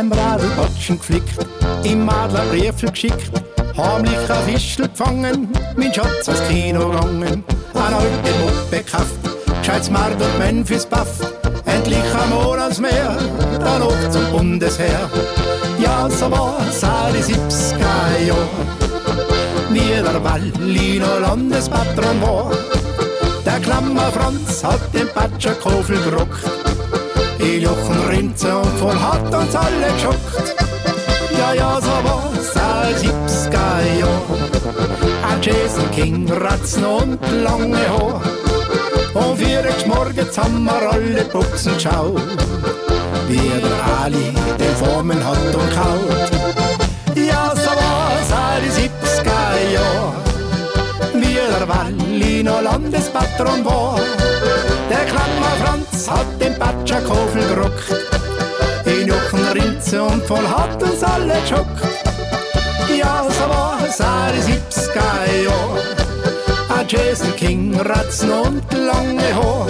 beim 0.10 0.12
Radlbatschen 0.12 0.98
geflickt, 0.98 1.46
im 1.84 2.10
Adler 2.10 2.46
Briefel 2.46 2.90
geschickt, 2.90 3.43
heimlich 3.78 4.30
ein 4.30 4.44
Fischl 4.46 4.88
gefangen, 4.88 5.50
mein 5.76 5.94
Schatz 5.94 6.28
ins 6.28 6.48
Kino 6.48 6.90
gegangen, 6.90 7.44
ein 7.74 7.94
alte 7.94 8.32
Muppe 8.40 8.78
gekauft, 8.78 9.60
gescheit 9.60 9.86
Smart 9.86 10.22
und 10.22 10.40
Memphis 10.40 10.86
Buff, 10.86 11.20
endlich 11.66 11.98
am 12.14 12.30
Monatsmeer, 12.30 13.18
dann 13.60 13.80
noch 13.80 14.10
zum 14.10 14.26
Bundesheer. 14.32 15.10
Ja, 15.80 16.10
so 16.10 16.30
war's 16.32 16.84
auch 16.84 17.12
die 17.12 17.34
70er 17.34 18.28
Jahre, 18.28 18.48
wie 19.72 20.02
der 20.02 20.24
Wallino 20.24 21.20
Landespatron 21.20 22.22
war. 22.22 22.52
Der 23.46 23.60
Klammer 23.60 24.12
Franz 24.12 24.64
hat 24.64 24.94
den 24.94 25.10
Patscherkofel 25.10 25.98
gerockt, 26.04 26.44
Il 27.40 27.62
Jochen 27.62 28.08
Rinze 28.10 28.56
und 28.56 28.80
voll 28.80 29.00
hat 29.00 29.34
uns 29.34 29.56
alle 29.56 29.94
geschockt. 29.94 30.56
Ja, 31.38 31.54
ja, 31.54 31.82
so 31.82 31.88
war's 31.88 32.56
als 32.56 33.04
70er 33.04 33.08
Jahr. 33.08 33.23
Ein 33.64 35.42
Jason 35.42 35.90
King, 35.92 36.30
Ratzen 36.32 36.86
und 36.86 37.20
lange 37.44 37.78
Haar. 37.78 38.22
Und 39.14 39.38
vier 39.38 39.64
morgens 39.88 40.38
haben 40.38 40.64
wir 40.64 40.92
alle 40.92 41.24
Buchsen 41.26 41.74
geschaut. 41.76 42.22
Wie 43.28 43.38
der 43.38 44.04
Ali 44.04 44.34
den 44.60 44.76
Formen 44.76 45.26
hat 45.26 45.56
und 45.56 45.72
kaut. 45.72 46.32
Ja, 47.16 47.54
so 47.56 47.72
war's 47.72 48.32
als 48.32 48.78
70er 48.78 49.74
Jahr. 49.74 50.14
Wie 51.14 51.34
der 51.34 51.68
Wallino 51.68 52.60
Landespatron 52.62 53.64
war. 53.66 54.00
Der 54.90 55.06
Klammer 55.06 55.56
Franz 55.64 56.10
hat 56.10 56.42
den 56.42 56.58
Patscherkofel 56.60 57.48
gerockt. 57.48 57.90
In 58.86 59.08
Jochen 59.08 59.48
Rinze 59.54 60.04
und 60.04 60.24
voll 60.26 60.48
hat 60.48 60.82
uns 60.84 61.04
alle 61.04 61.40
geschockt. 61.42 62.03
Ja, 62.98 63.26
so 63.30 63.44
auch 63.46 63.78
die 63.80 64.42
70er 64.52 65.44
Jahre. 65.44 65.82
Ein 66.78 66.88
Jason 66.88 67.36
King, 67.36 67.80
Ratzen 67.80 68.32
und 68.32 68.64
lange 68.74 69.36
Haar. 69.36 69.68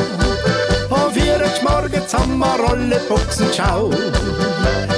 Und 0.89 1.13
vier 1.13 1.41
morgens 1.63 2.13
haben 2.13 2.37
wir 2.37 2.69
alle 2.69 2.99
Buchsen 3.07 3.47
geschaut. 3.47 3.95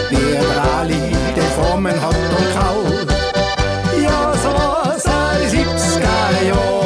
Wie 0.10 0.16
der 0.16 0.64
Ali 0.78 1.02
den 1.36 1.50
Formen 1.56 2.02
hat 2.02 2.16
und 2.16 2.50
kaut. 2.54 3.08
Ja, 4.02 4.34
so 4.42 4.50
war 4.54 4.96
die 5.40 5.58
70er 5.58 6.48
Jahre. 6.48 6.86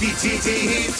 Die 0.00 0.12
TT-Hit-Parade. 0.12 0.93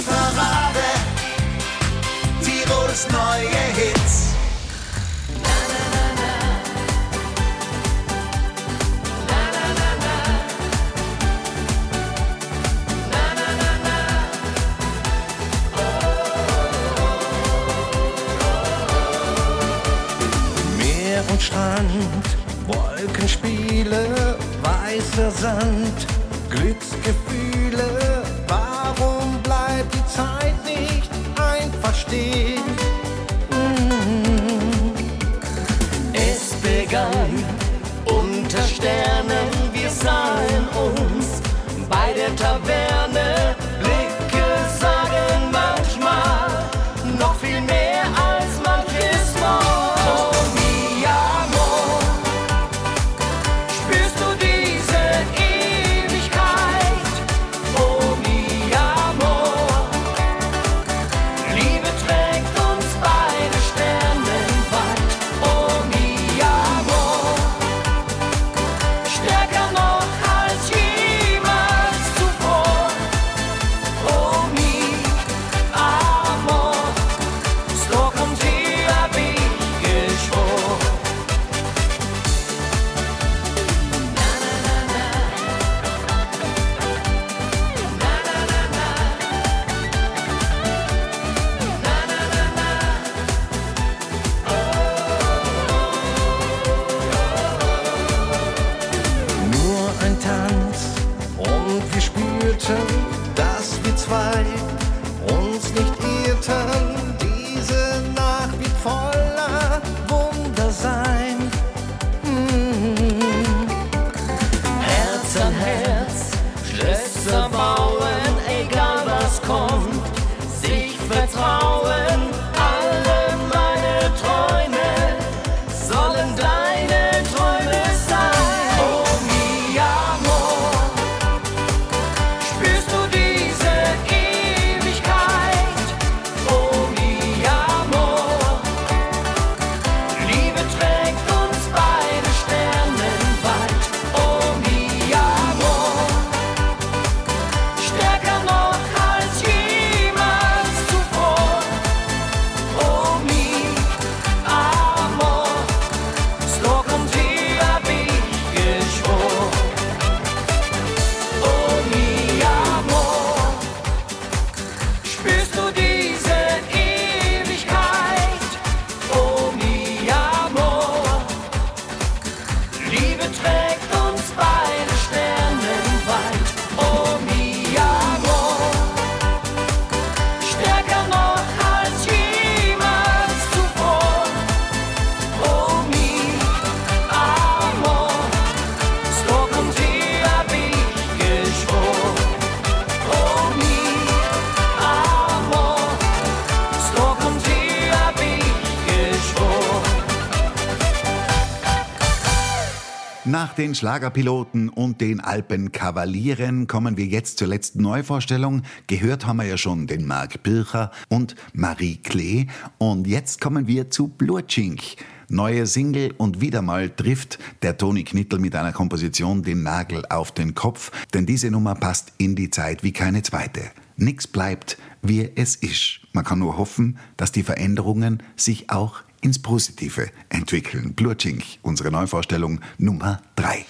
Nach 203.34 203.52
den 203.52 203.74
Schlagerpiloten 203.74 204.68
und 204.68 205.00
den 205.00 205.18
Alpenkavalieren 205.18 206.68
kommen 206.68 206.96
wir 206.96 207.06
jetzt 207.06 207.38
zur 207.38 207.48
letzten 207.48 207.82
Neuvorstellung. 207.82 208.62
Gehört 208.86 209.26
haben 209.26 209.38
wir 209.38 209.44
ja 209.44 209.58
schon 209.58 209.88
den 209.88 210.06
Marc 210.06 210.44
Bircher 210.44 210.92
und 211.08 211.34
Marie 211.52 211.96
Klee. 211.96 212.46
Und 212.78 213.08
jetzt 213.08 213.40
kommen 213.40 213.66
wir 213.66 213.90
zu 213.90 214.06
Blurchink. 214.06 214.82
Neue 215.28 215.66
Single 215.66 216.14
und 216.16 216.40
wieder 216.40 216.62
mal 216.62 216.90
trifft 216.90 217.40
der 217.62 217.76
Toni 217.76 218.04
Knittel 218.04 218.38
mit 218.38 218.54
einer 218.54 218.70
Komposition 218.70 219.42
den 219.42 219.64
Nagel 219.64 220.04
auf 220.10 220.30
den 220.30 220.54
Kopf, 220.54 220.92
denn 221.12 221.26
diese 221.26 221.50
Nummer 221.50 221.74
passt 221.74 222.12
in 222.18 222.36
die 222.36 222.50
Zeit 222.50 222.84
wie 222.84 222.92
keine 222.92 223.24
zweite. 223.24 223.62
Nix 223.96 224.28
bleibt, 224.28 224.78
wie 225.02 225.28
es 225.34 225.56
ist. 225.56 226.02
Man 226.12 226.24
kann 226.24 226.38
nur 226.38 226.56
hoffen, 226.56 226.98
dass 227.16 227.32
die 227.32 227.42
Veränderungen 227.42 228.22
sich 228.36 228.70
auch 228.70 229.02
ins 229.24 229.38
Positive 229.40 230.10
entwickeln. 230.28 230.92
Blurchink, 230.94 231.42
unsere 231.62 231.90
Neuvorstellung 231.90 232.60
Nummer 232.76 233.22
3. 233.36 233.64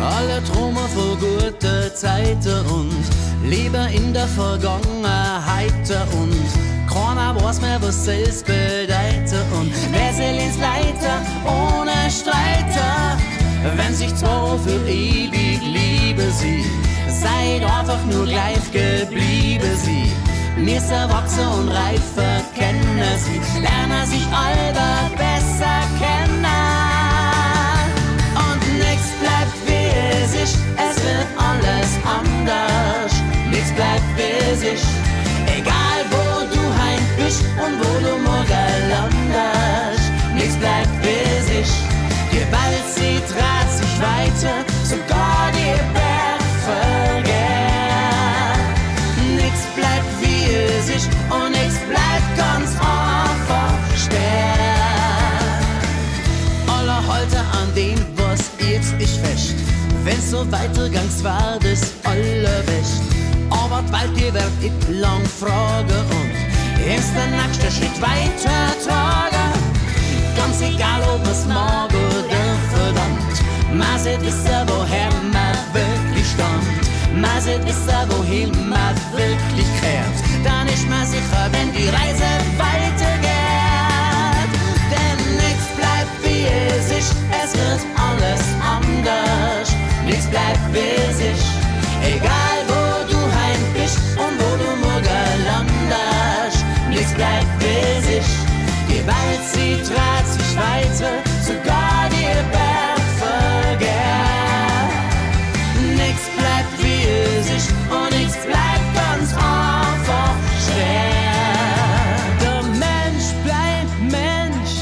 Alle 0.00 0.44
Traumer 0.44 0.88
vor 0.88 1.16
gute 1.16 1.92
Zeiten 1.94 2.66
und 2.66 3.48
lieber 3.48 3.88
in 3.88 4.12
der 4.12 4.28
Vergangenheit 4.28 5.72
und 6.12 6.47
keiner 7.28 7.44
weiß 7.44 7.60
mehr, 7.60 7.80
was 7.82 8.06
es 8.06 8.42
bedeutet 8.42 9.46
und 9.52 9.72
wer 9.92 10.12
soll 10.12 10.42
ins 10.42 10.58
Leiter 10.58 11.20
ohne 11.44 12.10
Streiter, 12.10 13.16
wenn 13.76 13.94
sich 13.94 14.14
zwei 14.14 14.56
für 14.64 14.88
ewig 14.88 15.60
liebe 15.62 16.30
sie, 16.30 16.64
seid 17.08 17.62
einfach 17.62 18.04
nur 18.10 18.24
gleich 18.24 18.70
geblieben 18.72 19.76
sie. 19.76 20.12
Müssen 20.56 21.08
wachsen 21.08 21.46
und 21.46 21.68
reifer 21.68 22.42
kennen 22.56 23.00
sie, 23.18 23.60
lernen 23.60 24.06
sich 24.06 24.26
alle 24.32 24.72
besser 25.16 25.80
kennen. 25.98 26.44
Und 28.34 28.78
nichts 28.78 29.10
bleibt 29.20 29.54
wie 29.66 30.24
es 30.24 30.34
ist, 30.34 30.58
es 30.76 30.96
wird 31.02 31.28
alles 31.36 31.90
anders. 32.04 33.12
Nichts 33.50 33.72
bleibt 33.72 34.02
wie 34.16 34.52
es 34.52 34.62
ist, 34.74 34.97
bist 37.28 37.42
und 37.64 37.74
wo 37.80 37.92
du 38.04 38.12
morgen 38.22 38.70
landest. 38.92 40.08
Nichts 40.34 40.56
bleibt 40.56 40.88
ist, 41.60 41.76
die 42.32 42.44
Welt 42.54 42.86
sie 42.94 43.20
dreht 43.30 43.70
sich 43.78 43.94
weiter, 44.00 44.56
sogar 44.84 45.50
die 45.52 45.76
Berg 45.94 46.42
vergeht. 46.68 47.36
Nichts 49.42 49.62
bleibt 49.76 50.12
es 50.22 50.88
ist 50.96 51.10
und 51.30 51.50
nichts 51.52 51.78
bleibt 51.90 52.30
ganz 52.36 52.70
einfach 52.80 53.74
stehen. 54.04 54.66
Alle 56.66 56.96
heute 57.12 57.40
an 57.60 57.68
dem, 57.74 57.98
was 58.16 58.40
jetzt 58.58 58.94
ich 58.98 59.14
fest. 59.20 59.56
Wenn's 60.04 60.30
so 60.30 60.40
weitergangs 60.50 61.22
war, 61.22 61.58
das 61.60 61.92
allerbest. 62.04 63.02
Aber 63.50 63.82
bald 63.90 64.16
wird 64.16 64.34
ich 64.62 65.00
lang 65.00 65.24
fragen 65.40 66.04
und 66.10 66.27
ist 66.98 67.14
der 67.14 67.26
nächste 67.26 67.70
Schritt 67.70 68.00
weiter 68.00 68.58
tragen. 68.84 69.52
Ganz 70.36 70.60
egal, 70.60 71.00
ob 71.14 71.24
es 71.30 71.46
mag 71.46 71.90
oder 71.90 72.44
verdammt. 72.74 73.36
Man 73.72 73.98
sieht 73.98 74.20
wissen, 74.22 74.58
woher 74.66 75.10
man 75.34 75.56
wirklich 75.72 76.26
stammt. 76.34 76.86
Man 77.14 77.40
sieht 77.40 77.64
wissen, 77.66 78.02
wohin 78.10 78.50
man 78.68 78.94
wirklich 79.12 79.70
kehrt. 79.80 80.18
Dann 80.44 80.66
ist 80.68 80.88
man 80.88 81.06
sicher, 81.06 81.42
wenn 81.52 81.70
die 81.72 81.88
Reise 81.88 82.30
weitergeht. 82.66 84.50
Denn 84.92 85.18
nichts 85.42 85.66
bleibt 85.78 86.14
wie 86.24 86.46
es 86.74 86.86
ist, 87.00 87.14
es 87.42 87.50
wird 87.54 87.82
alles 88.06 88.42
anders. 88.76 89.68
Nichts 90.04 90.26
bleibt 90.26 90.64
wie 90.72 90.94
es 91.10 91.20
ist, 91.20 91.46
egal 92.02 92.57
Welt 99.08 99.44
sie 99.54 99.72
dreht 99.88 100.26
sich 100.36 100.52
weiter, 100.54 101.12
sogar 101.40 102.08
die 102.10 102.34
Berg 102.52 103.04
vergeht. 103.22 103.88
Nichts 105.96 106.26
bleibt 106.36 106.74
wie 106.82 107.02
es 107.08 107.46
ist 107.56 107.70
und 107.88 108.10
nichts 108.18 108.36
bleibt 108.44 108.88
ganz 109.00 109.28
einfach 109.32 110.36
stehen. 110.64 112.36
Der 112.42 112.60
Mensch 112.84 113.28
bleibt 113.46 113.96
Mensch, 114.18 114.74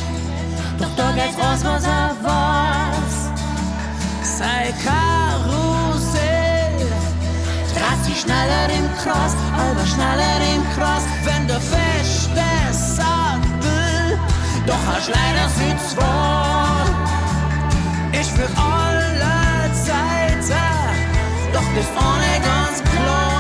doch 0.80 0.92
da 0.96 1.12
geht's 1.12 1.38
raus, 1.38 1.60
was 1.62 1.84
er 1.84 2.10
weiß. 2.26 3.16
Sei 4.38 4.74
Karussell, 4.84 6.78
dreht 7.74 8.00
sich 8.04 8.18
schneller 8.22 8.66
im 8.76 8.86
Kreis, 9.00 9.34
aber 9.54 9.86
schneller 9.86 10.40
im 10.52 10.62
Kreis, 10.74 11.04
wenn 11.24 11.46
der 11.46 11.60
feste 11.60 12.46
Sattel, 12.72 13.25
doch 14.66 14.86
hast 14.86 15.08
leider 15.08 15.48
Sitz 15.48 15.94
vor. 15.94 16.86
Ich 18.12 18.36
will 18.36 18.48
alle 18.56 19.72
Zeiten, 19.72 20.52
doch 21.52 21.68
das 21.76 21.88
ohne 21.96 22.40
ganz 22.44 22.82
klar. 22.82 23.35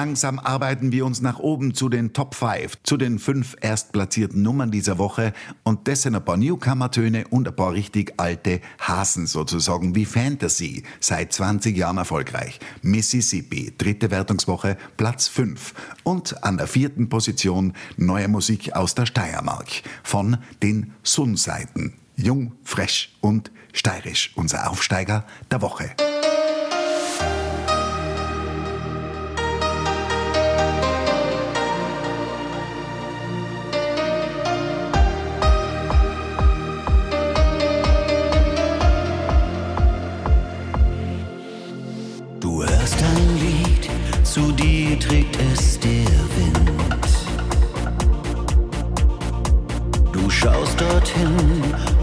Langsam 0.00 0.38
arbeiten 0.38 0.92
wir 0.92 1.04
uns 1.04 1.20
nach 1.20 1.40
oben 1.40 1.74
zu 1.74 1.90
den 1.90 2.14
Top 2.14 2.34
5, 2.34 2.84
zu 2.84 2.96
den 2.96 3.18
fünf 3.18 3.54
erstplatzierten 3.60 4.40
Nummern 4.40 4.70
dieser 4.70 4.96
Woche 4.96 5.34
und 5.62 5.88
das 5.88 6.00
sind 6.00 6.14
ein 6.14 6.24
paar 6.24 6.38
Newcomer-Töne 6.38 7.26
und 7.28 7.46
ein 7.46 7.54
paar 7.54 7.74
richtig 7.74 8.14
alte 8.16 8.62
Hasen 8.78 9.26
sozusagen 9.26 9.94
wie 9.94 10.06
Fantasy, 10.06 10.84
seit 11.00 11.34
20 11.34 11.76
Jahren 11.76 11.98
erfolgreich. 11.98 12.60
Mississippi, 12.80 13.74
dritte 13.76 14.10
Wertungswoche, 14.10 14.78
Platz 14.96 15.28
5 15.28 15.74
und 16.02 16.44
an 16.44 16.56
der 16.56 16.66
vierten 16.66 17.10
Position 17.10 17.74
neue 17.98 18.28
Musik 18.28 18.74
aus 18.74 18.94
der 18.94 19.04
Steiermark 19.04 19.68
von 20.02 20.38
den 20.62 20.94
Sunseiten. 21.02 21.92
Jung, 22.16 22.52
fresh 22.64 23.10
und 23.20 23.50
steirisch, 23.74 24.32
unser 24.34 24.70
Aufsteiger 24.70 25.26
der 25.50 25.60
Woche. 25.60 25.90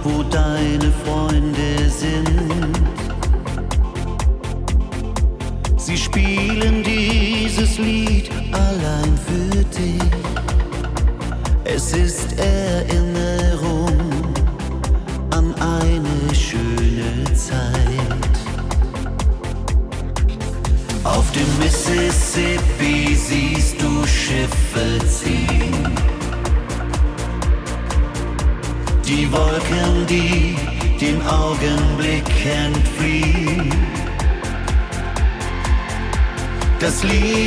Wo 0.07 0.23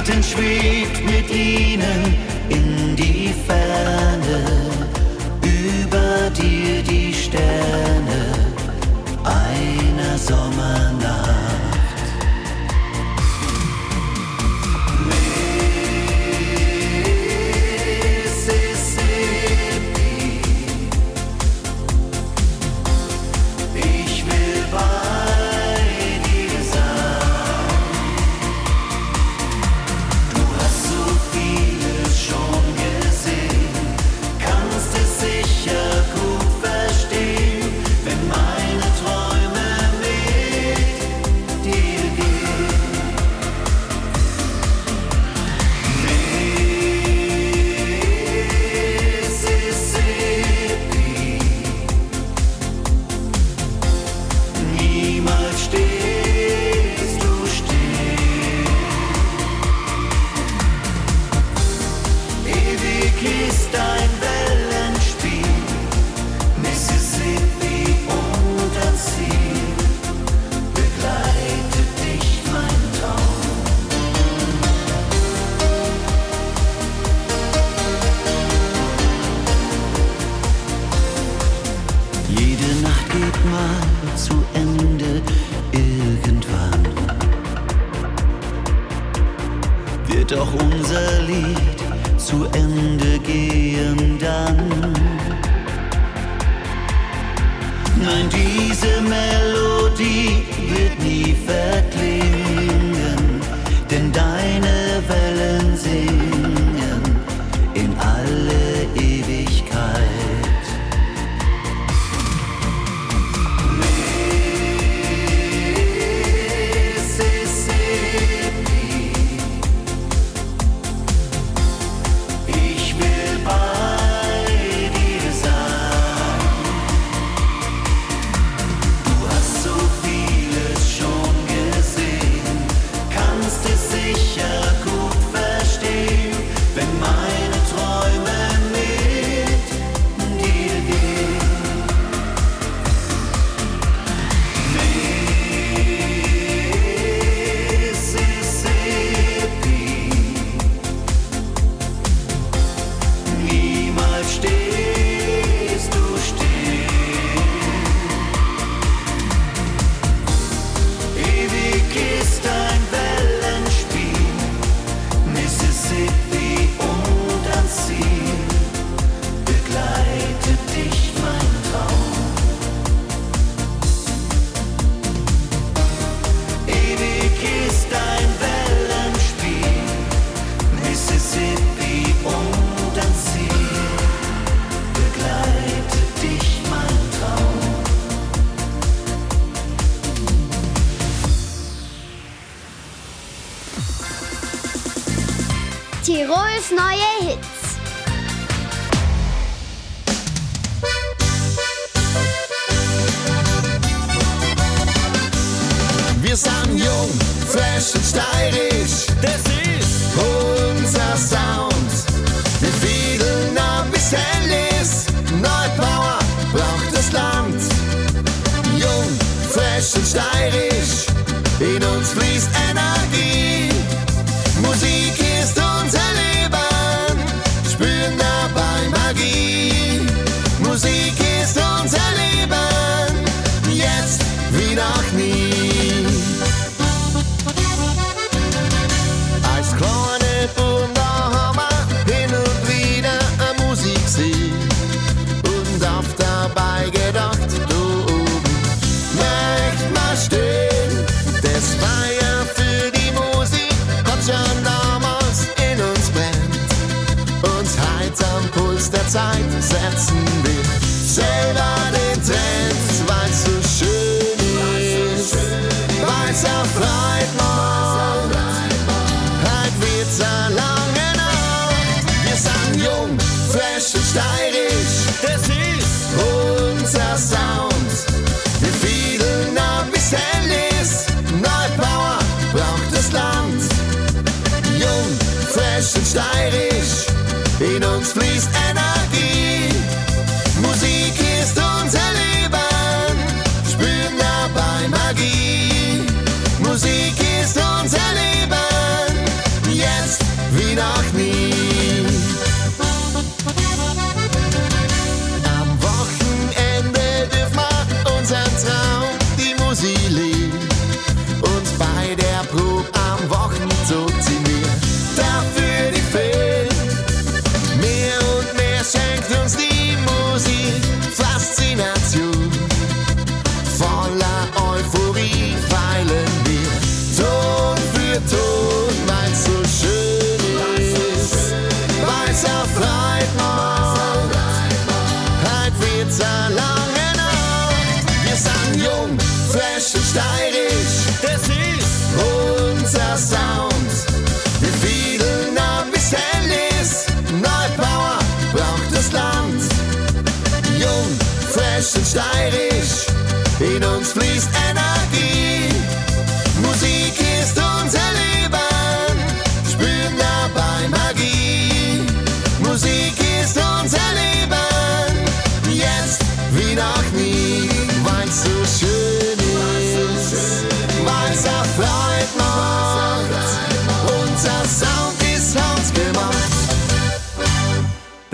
Das 0.00 0.08
Lied 0.08 0.16
entschwebt 0.16 1.04
mit 1.04 1.30
ihnen 1.30 2.29
Ist 63.22 63.68
dein 63.70 64.19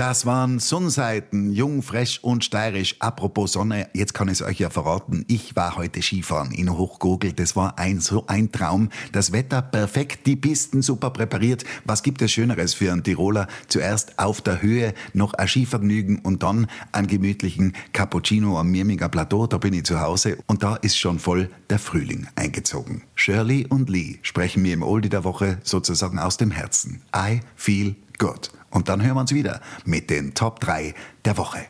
Das 0.07 0.25
waren 0.25 0.61
Sonnenseiten, 0.61 1.51
jung, 1.51 1.83
fresh 1.83 2.21
und 2.23 2.45
steirisch. 2.45 2.95
Apropos 3.01 3.55
Sonne, 3.55 3.89
jetzt 3.93 4.15
kann 4.15 4.29
ich 4.29 4.35
es 4.35 4.43
euch 4.43 4.61
ja 4.61 4.71
verraten. 4.71 5.25
Ich 5.27 5.57
war 5.57 5.75
heute 5.75 6.01
Skifahren 6.01 6.53
in 6.53 6.71
Hochgogel. 6.71 7.33
Das 7.33 7.57
war 7.57 7.77
ein 7.77 7.99
so 7.99 8.25
ein 8.29 8.53
Traum. 8.53 8.91
Das 9.11 9.33
Wetter 9.33 9.63
perfekt, 9.63 10.29
die 10.29 10.37
Pisten 10.37 10.81
super 10.81 11.11
präpariert. 11.11 11.65
Was 11.87 12.05
gibt 12.05 12.23
es 12.23 12.31
Schöneres 12.31 12.73
für 12.73 12.93
einen 12.93 13.03
Tiroler? 13.03 13.49
Zuerst 13.67 14.17
auf 14.17 14.41
der 14.41 14.63
Höhe 14.63 14.95
noch 15.13 15.35
ein 15.35 15.49
Skivergnügen 15.49 16.21
und 16.21 16.45
dann 16.45 16.69
einen 16.93 17.09
gemütlichen 17.09 17.73
Cappuccino 17.93 18.61
am 18.61 18.71
Mirminger 18.71 19.09
Plateau. 19.09 19.49
Da 19.49 19.59
bin 19.59 19.75
ich 19.75 19.87
zu 19.87 20.01
Hause 20.01 20.39
und 20.47 20.63
da 20.63 20.77
ist 20.77 20.97
schon 20.97 21.19
voll 21.19 21.51
der 21.69 21.81
Frühling 21.81 22.29
eingezogen. 22.37 23.03
Shirley 23.17 23.67
und 23.69 23.91
Lee 23.91 24.21
sprechen 24.23 24.63
mir 24.63 24.75
im 24.75 24.85
Oldie 24.85 25.09
der 25.09 25.25
Woche 25.25 25.59
sozusagen 25.65 26.21
aus 26.21 26.37
dem 26.37 26.53
Herzen. 26.53 27.03
I 27.13 27.41
feel 27.57 27.97
good. 28.19 28.56
Und 28.71 28.89
dann 28.89 29.03
hören 29.03 29.15
wir 29.15 29.21
uns 29.21 29.33
wieder 29.33 29.61
mit 29.85 30.11
den 30.11 30.35
Top 30.35 30.61
3 30.61 30.95
der 31.25 31.37
Woche. 31.37 31.67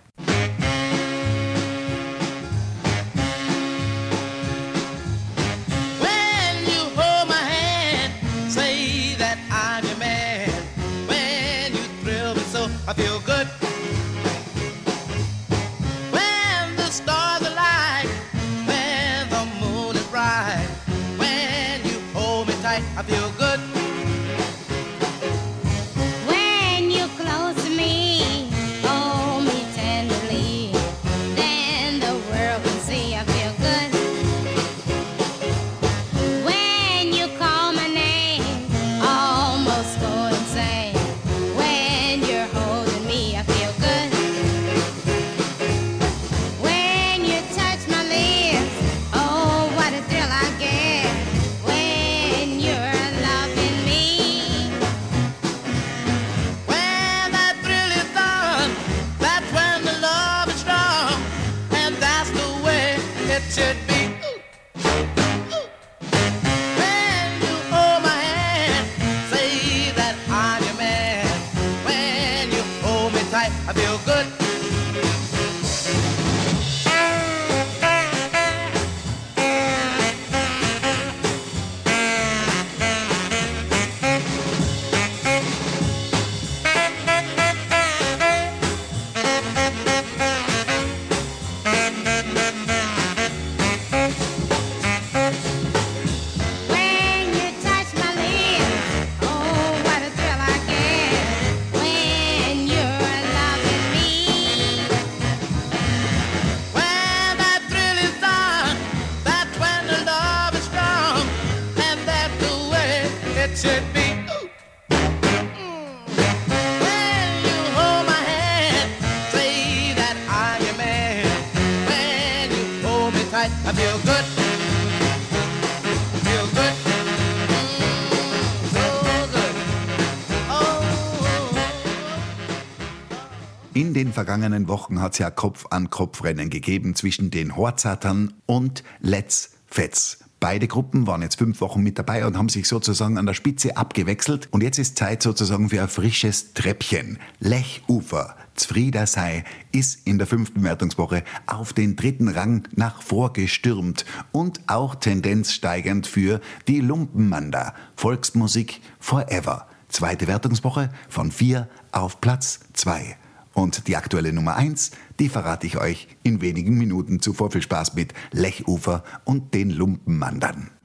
Den 134.06 134.12
vergangenen 134.12 134.68
Wochen 134.68 135.00
hat 135.00 135.14
es 135.14 135.18
ja 135.18 135.30
Kopf-an-Kopf-Rennen 135.30 136.48
gegeben 136.48 136.94
zwischen 136.94 137.32
den 137.32 137.56
Horzatern 137.56 138.34
und 138.46 138.84
Let's 139.00 139.50
Fetz. 139.66 140.18
Beide 140.38 140.68
Gruppen 140.68 141.08
waren 141.08 141.22
jetzt 141.22 141.38
fünf 141.38 141.60
Wochen 141.60 141.82
mit 141.82 141.98
dabei 141.98 142.24
und 142.24 142.36
haben 142.36 142.48
sich 142.48 142.68
sozusagen 142.68 143.18
an 143.18 143.26
der 143.26 143.34
Spitze 143.34 143.76
abgewechselt. 143.76 144.46
Und 144.52 144.62
jetzt 144.62 144.78
ist 144.78 144.96
Zeit 144.96 145.24
sozusagen 145.24 145.70
für 145.70 145.82
ein 145.82 145.88
frisches 145.88 146.52
Treppchen. 146.54 147.18
Lechufer, 147.40 148.36
Zfrieder 148.54 149.08
sei, 149.08 149.42
ist 149.72 150.06
in 150.06 150.18
der 150.18 150.28
fünften 150.28 150.62
Wertungswoche 150.62 151.24
auf 151.46 151.72
den 151.72 151.96
dritten 151.96 152.28
Rang 152.28 152.68
nach 152.76 153.02
vorgestürmt 153.02 154.04
und 154.30 154.60
auch 154.68 154.94
tendenzsteigend 154.94 156.06
für 156.06 156.40
die 156.68 156.80
Lumpenmanda. 156.80 157.74
Volksmusik 157.96 158.82
Forever. 159.00 159.66
Zweite 159.88 160.28
Wertungswoche 160.28 160.90
von 161.08 161.32
vier 161.32 161.68
auf 161.90 162.20
Platz 162.20 162.60
zwei. 162.72 163.16
Und 163.56 163.88
die 163.88 163.96
aktuelle 163.96 164.34
Nummer 164.34 164.56
1, 164.56 164.90
die 165.18 165.30
verrate 165.30 165.66
ich 165.66 165.78
euch 165.78 166.08
in 166.22 166.42
wenigen 166.42 166.76
Minuten. 166.76 167.20
Zuvor 167.20 167.50
viel 167.50 167.62
Spaß 167.62 167.94
mit 167.94 168.12
Lechufer 168.30 169.02
und 169.24 169.54
den 169.54 169.70
Lumpenmandern. 169.70 170.75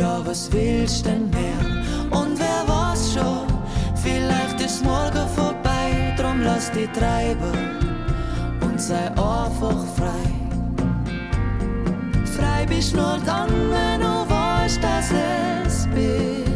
Ja, 0.00 0.24
was 0.24 0.50
willst 0.52 1.06
denn 1.06 1.28
mehr? 1.30 1.58
Und 2.10 2.38
wer 2.38 2.62
weiß 2.72 3.14
schon, 3.14 3.46
vielleicht 3.96 4.60
ist 4.60 4.84
morgen 4.84 5.28
vorbei, 5.34 6.14
drum 6.16 6.40
lass 6.42 6.70
die 6.70 6.86
treiben 6.86 7.52
und 8.60 8.80
sei 8.80 9.08
einfach 9.08 9.84
frei. 9.96 10.28
Frei 12.36 12.64
bist 12.66 12.94
nur 12.94 13.18
dann, 13.26 13.50
wenn 13.70 14.00
du 14.00 14.30
weißt, 14.30 14.80
dass 14.80 15.10
es 15.10 15.88
bist. 15.88 16.46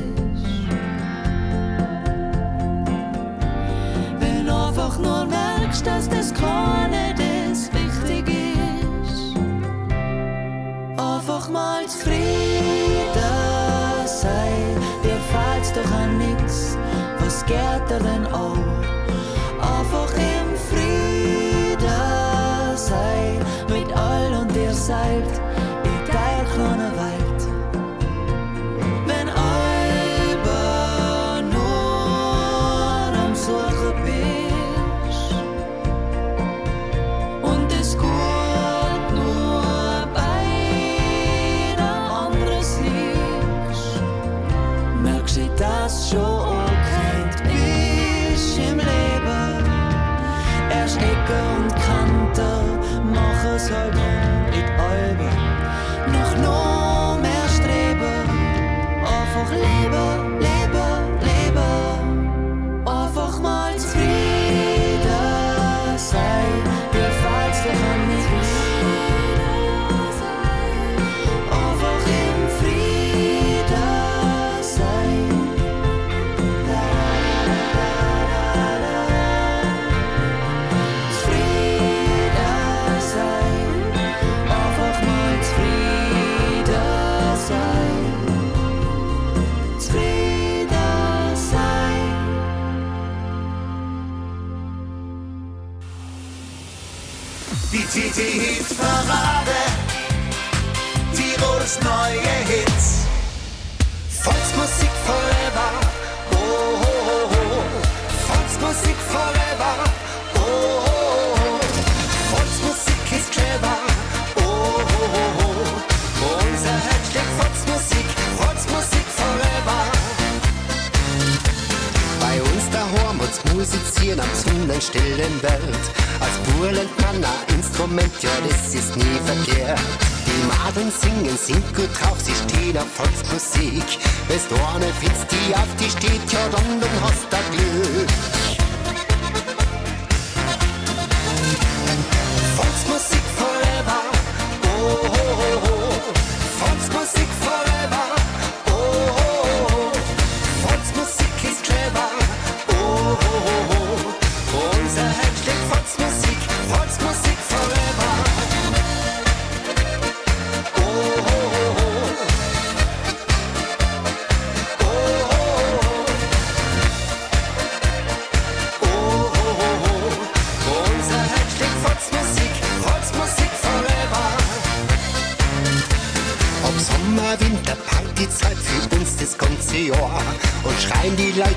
Wenn 4.20 4.46
du 4.46 4.54
einfach 4.54 4.98
nur 5.00 5.24
merkst, 5.24 5.84
dass 5.84 6.08
das 6.08 6.32
keine 6.32 7.12
das 7.16 7.72
wichtig 7.72 8.28
ist. 8.28 9.36
Einfach 10.96 11.48
mal 11.50 11.84
zufrieden 11.88 12.81
doch 15.82 15.92
an 15.92 16.18
nichts, 16.18 16.76
was 17.20 17.44
geht 17.46 17.58
da 17.88 17.98
denn 17.98 18.26
auch? 18.32 18.56
Einfach 19.60 20.12
im 20.14 20.56
Frieden 20.68 21.78
sei 22.76 23.38
mit 23.68 23.92
all 23.96 24.32
und 24.40 24.56
ihr 24.56 24.72
seid. 24.72 25.51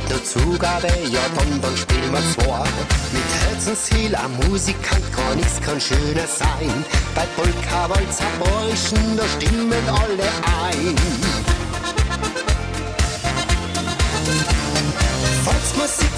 der 0.09 0.23
Zugabe, 0.23 0.87
ja 1.09 1.21
dann, 1.35 1.61
dann 1.61 1.77
spielen 1.77 2.11
wir 2.11 2.21
zwei. 2.33 2.63
Mit 3.13 3.23
Herzensziel, 3.49 4.15
ein 4.15 4.49
Musikant 4.49 5.13
kann 5.13 5.37
nichts 5.37 5.61
kann 5.61 5.79
schöner 5.79 6.27
sein. 6.27 6.85
Bei 7.13 7.25
Polka, 7.35 7.89
Walzer, 7.89 8.25
Bräuchen, 8.39 9.17
da 9.17 9.23
stimmen 9.27 9.89
alle 9.89 10.29
ein. 10.63 10.95
Volksmusik 15.43 16.14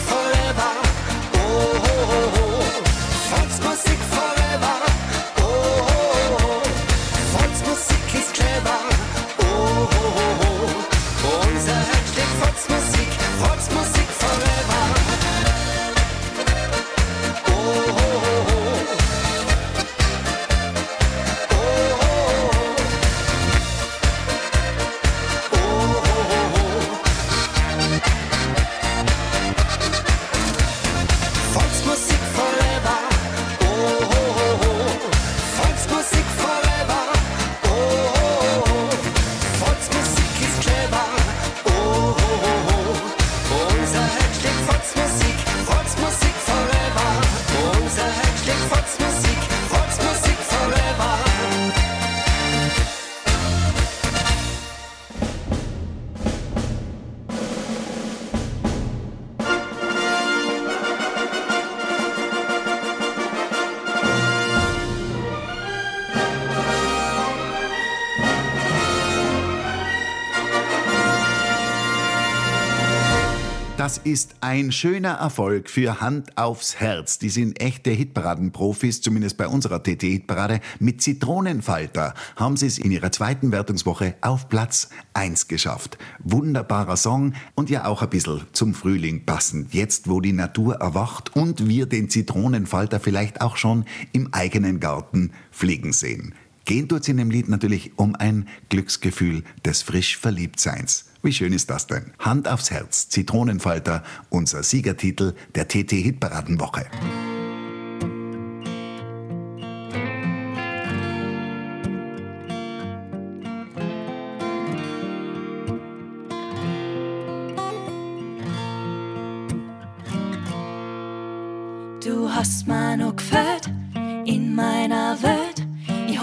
Das 73.87 73.99
ist 73.99 74.35
ein 74.41 74.73
schöner 74.73 75.13
Erfolg 75.13 75.69
für 75.69 76.01
Hand 76.01 76.37
aufs 76.37 76.75
Herz. 76.75 77.19
Die 77.19 77.29
sind 77.29 77.61
echte 77.61 77.89
Hitparaden-Profis, 77.89 78.99
zumindest 78.99 79.37
bei 79.37 79.47
unserer 79.47 79.81
TT-Hitparade. 79.81 80.59
Mit 80.79 81.01
Zitronenfalter 81.01 82.13
haben 82.35 82.57
sie 82.57 82.67
es 82.67 82.79
in 82.79 82.91
ihrer 82.91 83.13
zweiten 83.13 83.53
Wertungswoche 83.53 84.15
auf 84.19 84.49
Platz 84.49 84.89
1 85.13 85.47
geschafft. 85.47 85.97
Wunderbarer 86.19 86.97
Song 86.97 87.33
und 87.55 87.69
ja 87.69 87.85
auch 87.85 88.01
ein 88.01 88.09
bisschen 88.09 88.41
zum 88.51 88.73
Frühling 88.73 89.23
passend. 89.25 89.73
Jetzt, 89.73 90.09
wo 90.09 90.19
die 90.19 90.33
Natur 90.33 90.81
erwacht 90.81 91.33
und 91.37 91.69
wir 91.69 91.85
den 91.85 92.09
Zitronenfalter 92.09 92.99
vielleicht 92.99 93.39
auch 93.39 93.55
schon 93.55 93.85
im 94.11 94.33
eigenen 94.33 94.81
Garten 94.81 95.31
fliegen 95.49 95.93
sehen. 95.93 96.35
Gehen 96.65 96.89
tut's 96.89 97.07
in 97.07 97.15
dem 97.15 97.31
Lied 97.31 97.47
natürlich 97.47 97.97
um 97.97 98.17
ein 98.17 98.49
Glücksgefühl 98.67 99.45
des 99.63 99.81
frisch 99.81 100.17
Verliebtseins. 100.17 101.05
Wie 101.23 101.33
schön 101.33 101.53
ist 101.53 101.69
das 101.69 101.87
denn? 101.87 102.13
Hand 102.19 102.47
aufs 102.47 102.71
Herz, 102.71 103.09
Zitronenfalter, 103.09 104.03
unser 104.29 104.63
Siegertitel 104.63 105.33
der 105.55 105.67
TT-Hitparadenwoche. 105.67 106.85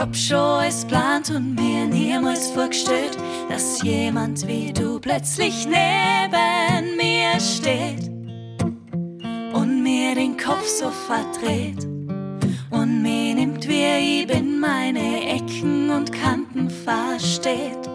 Hab 0.05 0.15
schon 0.15 0.65
es 0.65 0.85
plant 0.85 1.31
und 1.31 1.55
mir 1.55 1.87
niemals 1.87 2.51
vorgestellt, 2.51 3.17
dass 3.49 3.83
jemand 3.83 4.47
wie 4.47 4.71
du 4.71 5.01
plötzlich 5.01 5.67
neben 5.67 6.97
mir 6.99 7.41
steht 7.41 8.11
und 9.55 9.83
mir 9.83 10.15
den 10.15 10.37
Kopf 10.37 10.67
so 10.67 10.91
verdreht 10.91 11.85
und 12.71 13.01
mir 13.01 13.35
nimmt, 13.35 13.67
wie 13.67 14.21
ich 14.21 14.27
bin, 14.27 14.61
meine 14.61 15.27
Ecken 15.27 15.89
und 15.89 16.13
Kanten 16.13 16.69
versteht. 16.69 17.87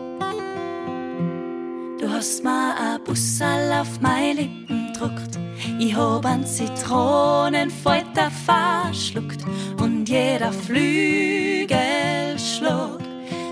Du 2.00 2.10
hast 2.10 2.44
mir 2.44 2.50
a 2.50 2.98
Bussal 3.06 3.72
auf 3.74 4.02
meine 4.02 4.42
Lippen 4.42 4.94
druckt. 4.94 5.38
Ich 5.78 5.96
hab 5.96 6.26
an 6.26 6.44
Zitronenfalter 6.44 8.32
verschluckt 8.46 9.46
und 9.80 9.99
jeder 10.10 10.52
Flügelschlag 10.52 13.00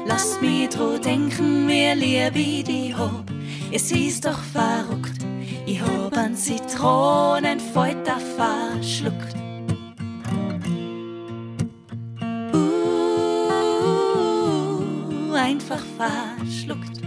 Lass 0.08 0.42
mich 0.42 0.70
dran 0.70 1.00
denken, 1.02 1.68
wie 1.68 1.94
lieb 1.94 2.36
ich 2.36 2.64
die 2.64 2.96
hab. 2.96 3.26
Es 3.72 3.92
ist 3.92 4.26
doch 4.26 4.40
verrückt, 4.40 5.20
ich 5.66 5.82
hab 5.82 6.16
an 6.18 6.36
Zitronenfalter 6.36 8.18
verschluckt. 8.38 9.36
Uh, 12.54 13.54
einfach 15.34 15.84
verschluckt. 15.98 17.02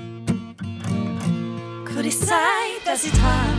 Könnte 1.86 2.09
es 2.09 2.20
sein, 2.20 2.36
dass 2.84 3.05
ich 3.05 3.12
träum? 3.12 3.49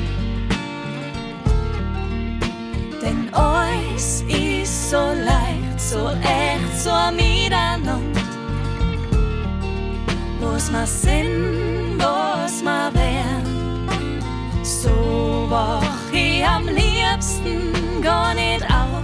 Was 10.62 10.70
ma 10.70 10.86
sind, 10.86 11.98
was 11.98 12.62
ma 12.62 12.92
wären. 12.94 14.22
So 14.62 15.48
wach 15.50 16.14
ich 16.14 16.46
am 16.46 16.68
liebsten 16.68 18.00
gar 18.00 18.36
nicht 18.36 18.64
auf. 18.66 19.02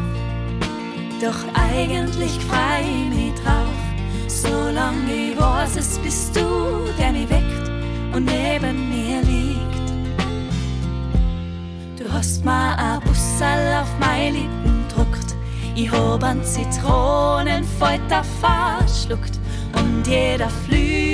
Doch 1.19 1.41
eigentlich 1.55 2.37
frei 2.47 2.83
ich 2.83 3.09
mich 3.09 3.33
drauf. 3.41 3.73
Solange 4.27 5.11
ich 5.11 5.39
weiß, 5.39 5.77
es 5.77 5.97
bist 5.97 6.35
du, 6.35 6.91
der 6.99 7.11
mich 7.11 7.27
weckt 7.27 7.67
und 8.13 8.25
neben 8.25 8.89
mir 8.89 9.23
liegt. 9.23 9.89
Du 11.97 12.13
hast 12.13 12.45
mir 12.45 12.77
a 12.77 12.99
Bussal 13.03 13.81
auf 13.81 13.89
meine 13.99 14.37
Lippen 14.37 14.85
druckt. 14.93 15.35
Ich 15.73 15.91
hab 15.91 16.23
an 16.23 16.43
Zitronenfalter 16.43 18.23
verschluckt 18.41 19.39
und 19.73 20.05
jeder 20.05 20.49
Flügelschlag 20.49 21.06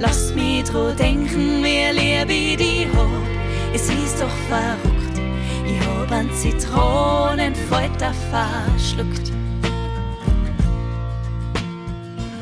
Lass 0.00 0.34
mich 0.34 0.64
dran 0.64 0.96
denken, 0.96 1.62
wie 1.62 1.90
lieb 1.92 2.28
ich 2.28 2.56
die 2.56 2.86
hab. 2.94 3.08
Es 3.72 3.88
ist 3.88 4.20
doch 4.20 4.36
verrückt, 4.48 5.20
ich 5.66 5.80
hab 5.86 6.10
an 6.12 6.28
Zitronenfalter 6.34 8.12
verschluckt. 8.30 9.32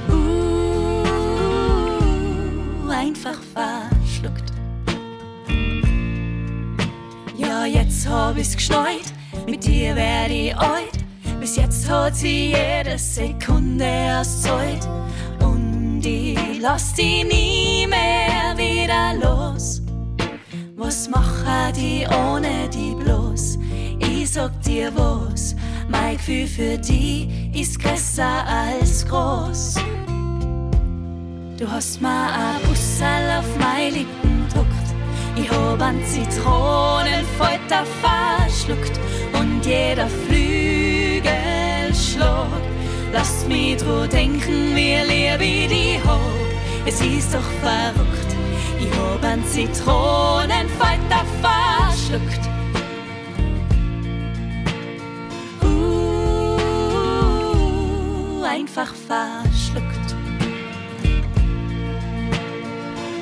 Uh, 0.09 1.05
einfach 2.91 3.39
verschluckt. 3.55 4.53
Ja, 7.37 7.65
jetzt 7.67 8.09
hab 8.09 8.37
ich's 8.39 8.57
geschneit, 8.57 9.13
mit 9.47 9.65
dir 9.65 9.95
werd 9.95 10.31
ich 10.31 10.57
alt. 10.57 10.99
Bis 11.39 11.57
jetzt 11.57 11.89
hat 11.89 12.17
sie 12.17 12.55
jede 12.55 12.99
Sekunde 12.99 14.19
aus 14.21 14.43
Ich 16.05 16.59
lass 16.61 16.94
die 16.94 17.22
nie 17.22 17.86
mehr 17.86 18.57
wieder 18.57 19.14
los. 19.22 19.82
Was 20.76 21.09
mache 21.09 21.72
die 21.76 22.05
ohne 22.07 22.68
die 22.68 22.94
bloß? 22.94 23.59
Ich 24.00 24.32
sag 24.32 24.50
dir 24.62 24.90
was, 24.96 25.55
mein 25.88 26.16
Gefühl 26.16 26.48
für 26.48 26.76
die 26.78 27.50
ist 27.55 27.78
größer 27.78 28.44
als 28.46 29.07
groß. 29.07 29.76
Du 31.57 31.70
hast 31.70 32.00
mir 32.00 32.09
a 32.09 32.59
Bussal 32.68 33.38
auf 33.38 33.59
meine 33.61 33.98
Lippen 33.98 34.46
druckt. 34.53 34.88
Ich 35.36 35.48
hab 35.50 35.80
an 35.80 36.00
Zitronenfalter 36.05 37.84
verschluckt 38.03 38.98
und 39.38 39.64
jeder 39.64 40.09
Flügelschlag 40.09 40.91
Lass 43.13 43.47
mich 43.47 43.77
dran 43.77 44.09
denken, 44.09 44.75
wie 44.75 44.97
lieb 45.07 45.41
ich 45.41 45.69
die 45.69 46.01
hab. 46.03 46.19
Es 46.87 47.01
ist 47.01 47.35
doch 47.35 47.51
verrückt, 47.61 48.37
ich 48.81 48.91
hab 48.99 49.23
an 49.25 49.45
Zitronenfalter 49.47 51.25
verschluckt. 51.43 52.41
Uh, 55.63 56.57
einfach 58.45 58.95
verschluckt. 58.95 60.17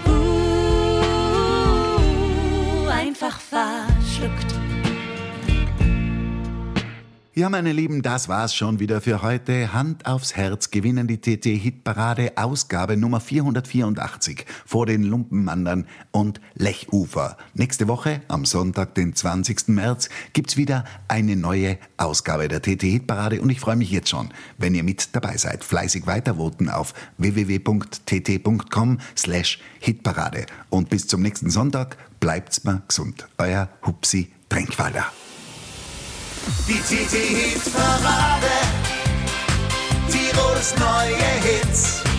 Uh, 0.06 2.88
einfach 2.88 3.40
verschluckt. 3.40 4.49
Ja, 7.40 7.48
meine 7.48 7.72
Lieben, 7.72 8.02
das 8.02 8.28
war's 8.28 8.54
schon 8.54 8.80
wieder 8.80 9.00
für 9.00 9.22
heute. 9.22 9.72
Hand 9.72 10.04
aufs 10.04 10.36
Herz 10.36 10.70
gewinnen 10.70 11.06
die 11.06 11.22
TT-Hitparade 11.22 12.32
Ausgabe 12.36 12.98
Nummer 12.98 13.18
484 13.18 14.44
vor 14.66 14.84
den 14.84 15.04
Lumpenmandern 15.04 15.86
und 16.10 16.38
Lechufer. 16.54 17.38
Nächste 17.54 17.88
Woche, 17.88 18.20
am 18.28 18.44
Sonntag, 18.44 18.94
den 18.94 19.14
20. 19.16 19.68
März, 19.68 20.10
gibt's 20.34 20.58
wieder 20.58 20.84
eine 21.08 21.34
neue 21.34 21.78
Ausgabe 21.96 22.46
der 22.46 22.60
TT-Hitparade 22.60 23.40
und 23.40 23.48
ich 23.48 23.60
freue 23.60 23.76
mich 23.76 23.90
jetzt 23.90 24.10
schon, 24.10 24.28
wenn 24.58 24.74
ihr 24.74 24.84
mit 24.84 25.16
dabei 25.16 25.38
seid. 25.38 25.64
Fleißig 25.64 26.06
weitervoten 26.06 26.68
auf 26.68 26.92
www.tt.com 27.16 28.98
slash 29.16 29.60
Hitparade. 29.78 30.44
Und 30.68 30.90
bis 30.90 31.06
zum 31.06 31.22
nächsten 31.22 31.48
Sonntag, 31.48 31.96
bleibt's 32.20 32.64
mal 32.64 32.82
gesund. 32.86 33.26
Euer 33.38 33.70
Hupsi 33.86 34.30
Tränkwalder. 34.50 35.10
Die 36.66 36.80
TT 36.80 37.12
Hit 37.12 37.72
Parade. 37.72 38.54
Tirols 40.08 40.74
neue 40.78 41.16
Hits. 41.42 42.09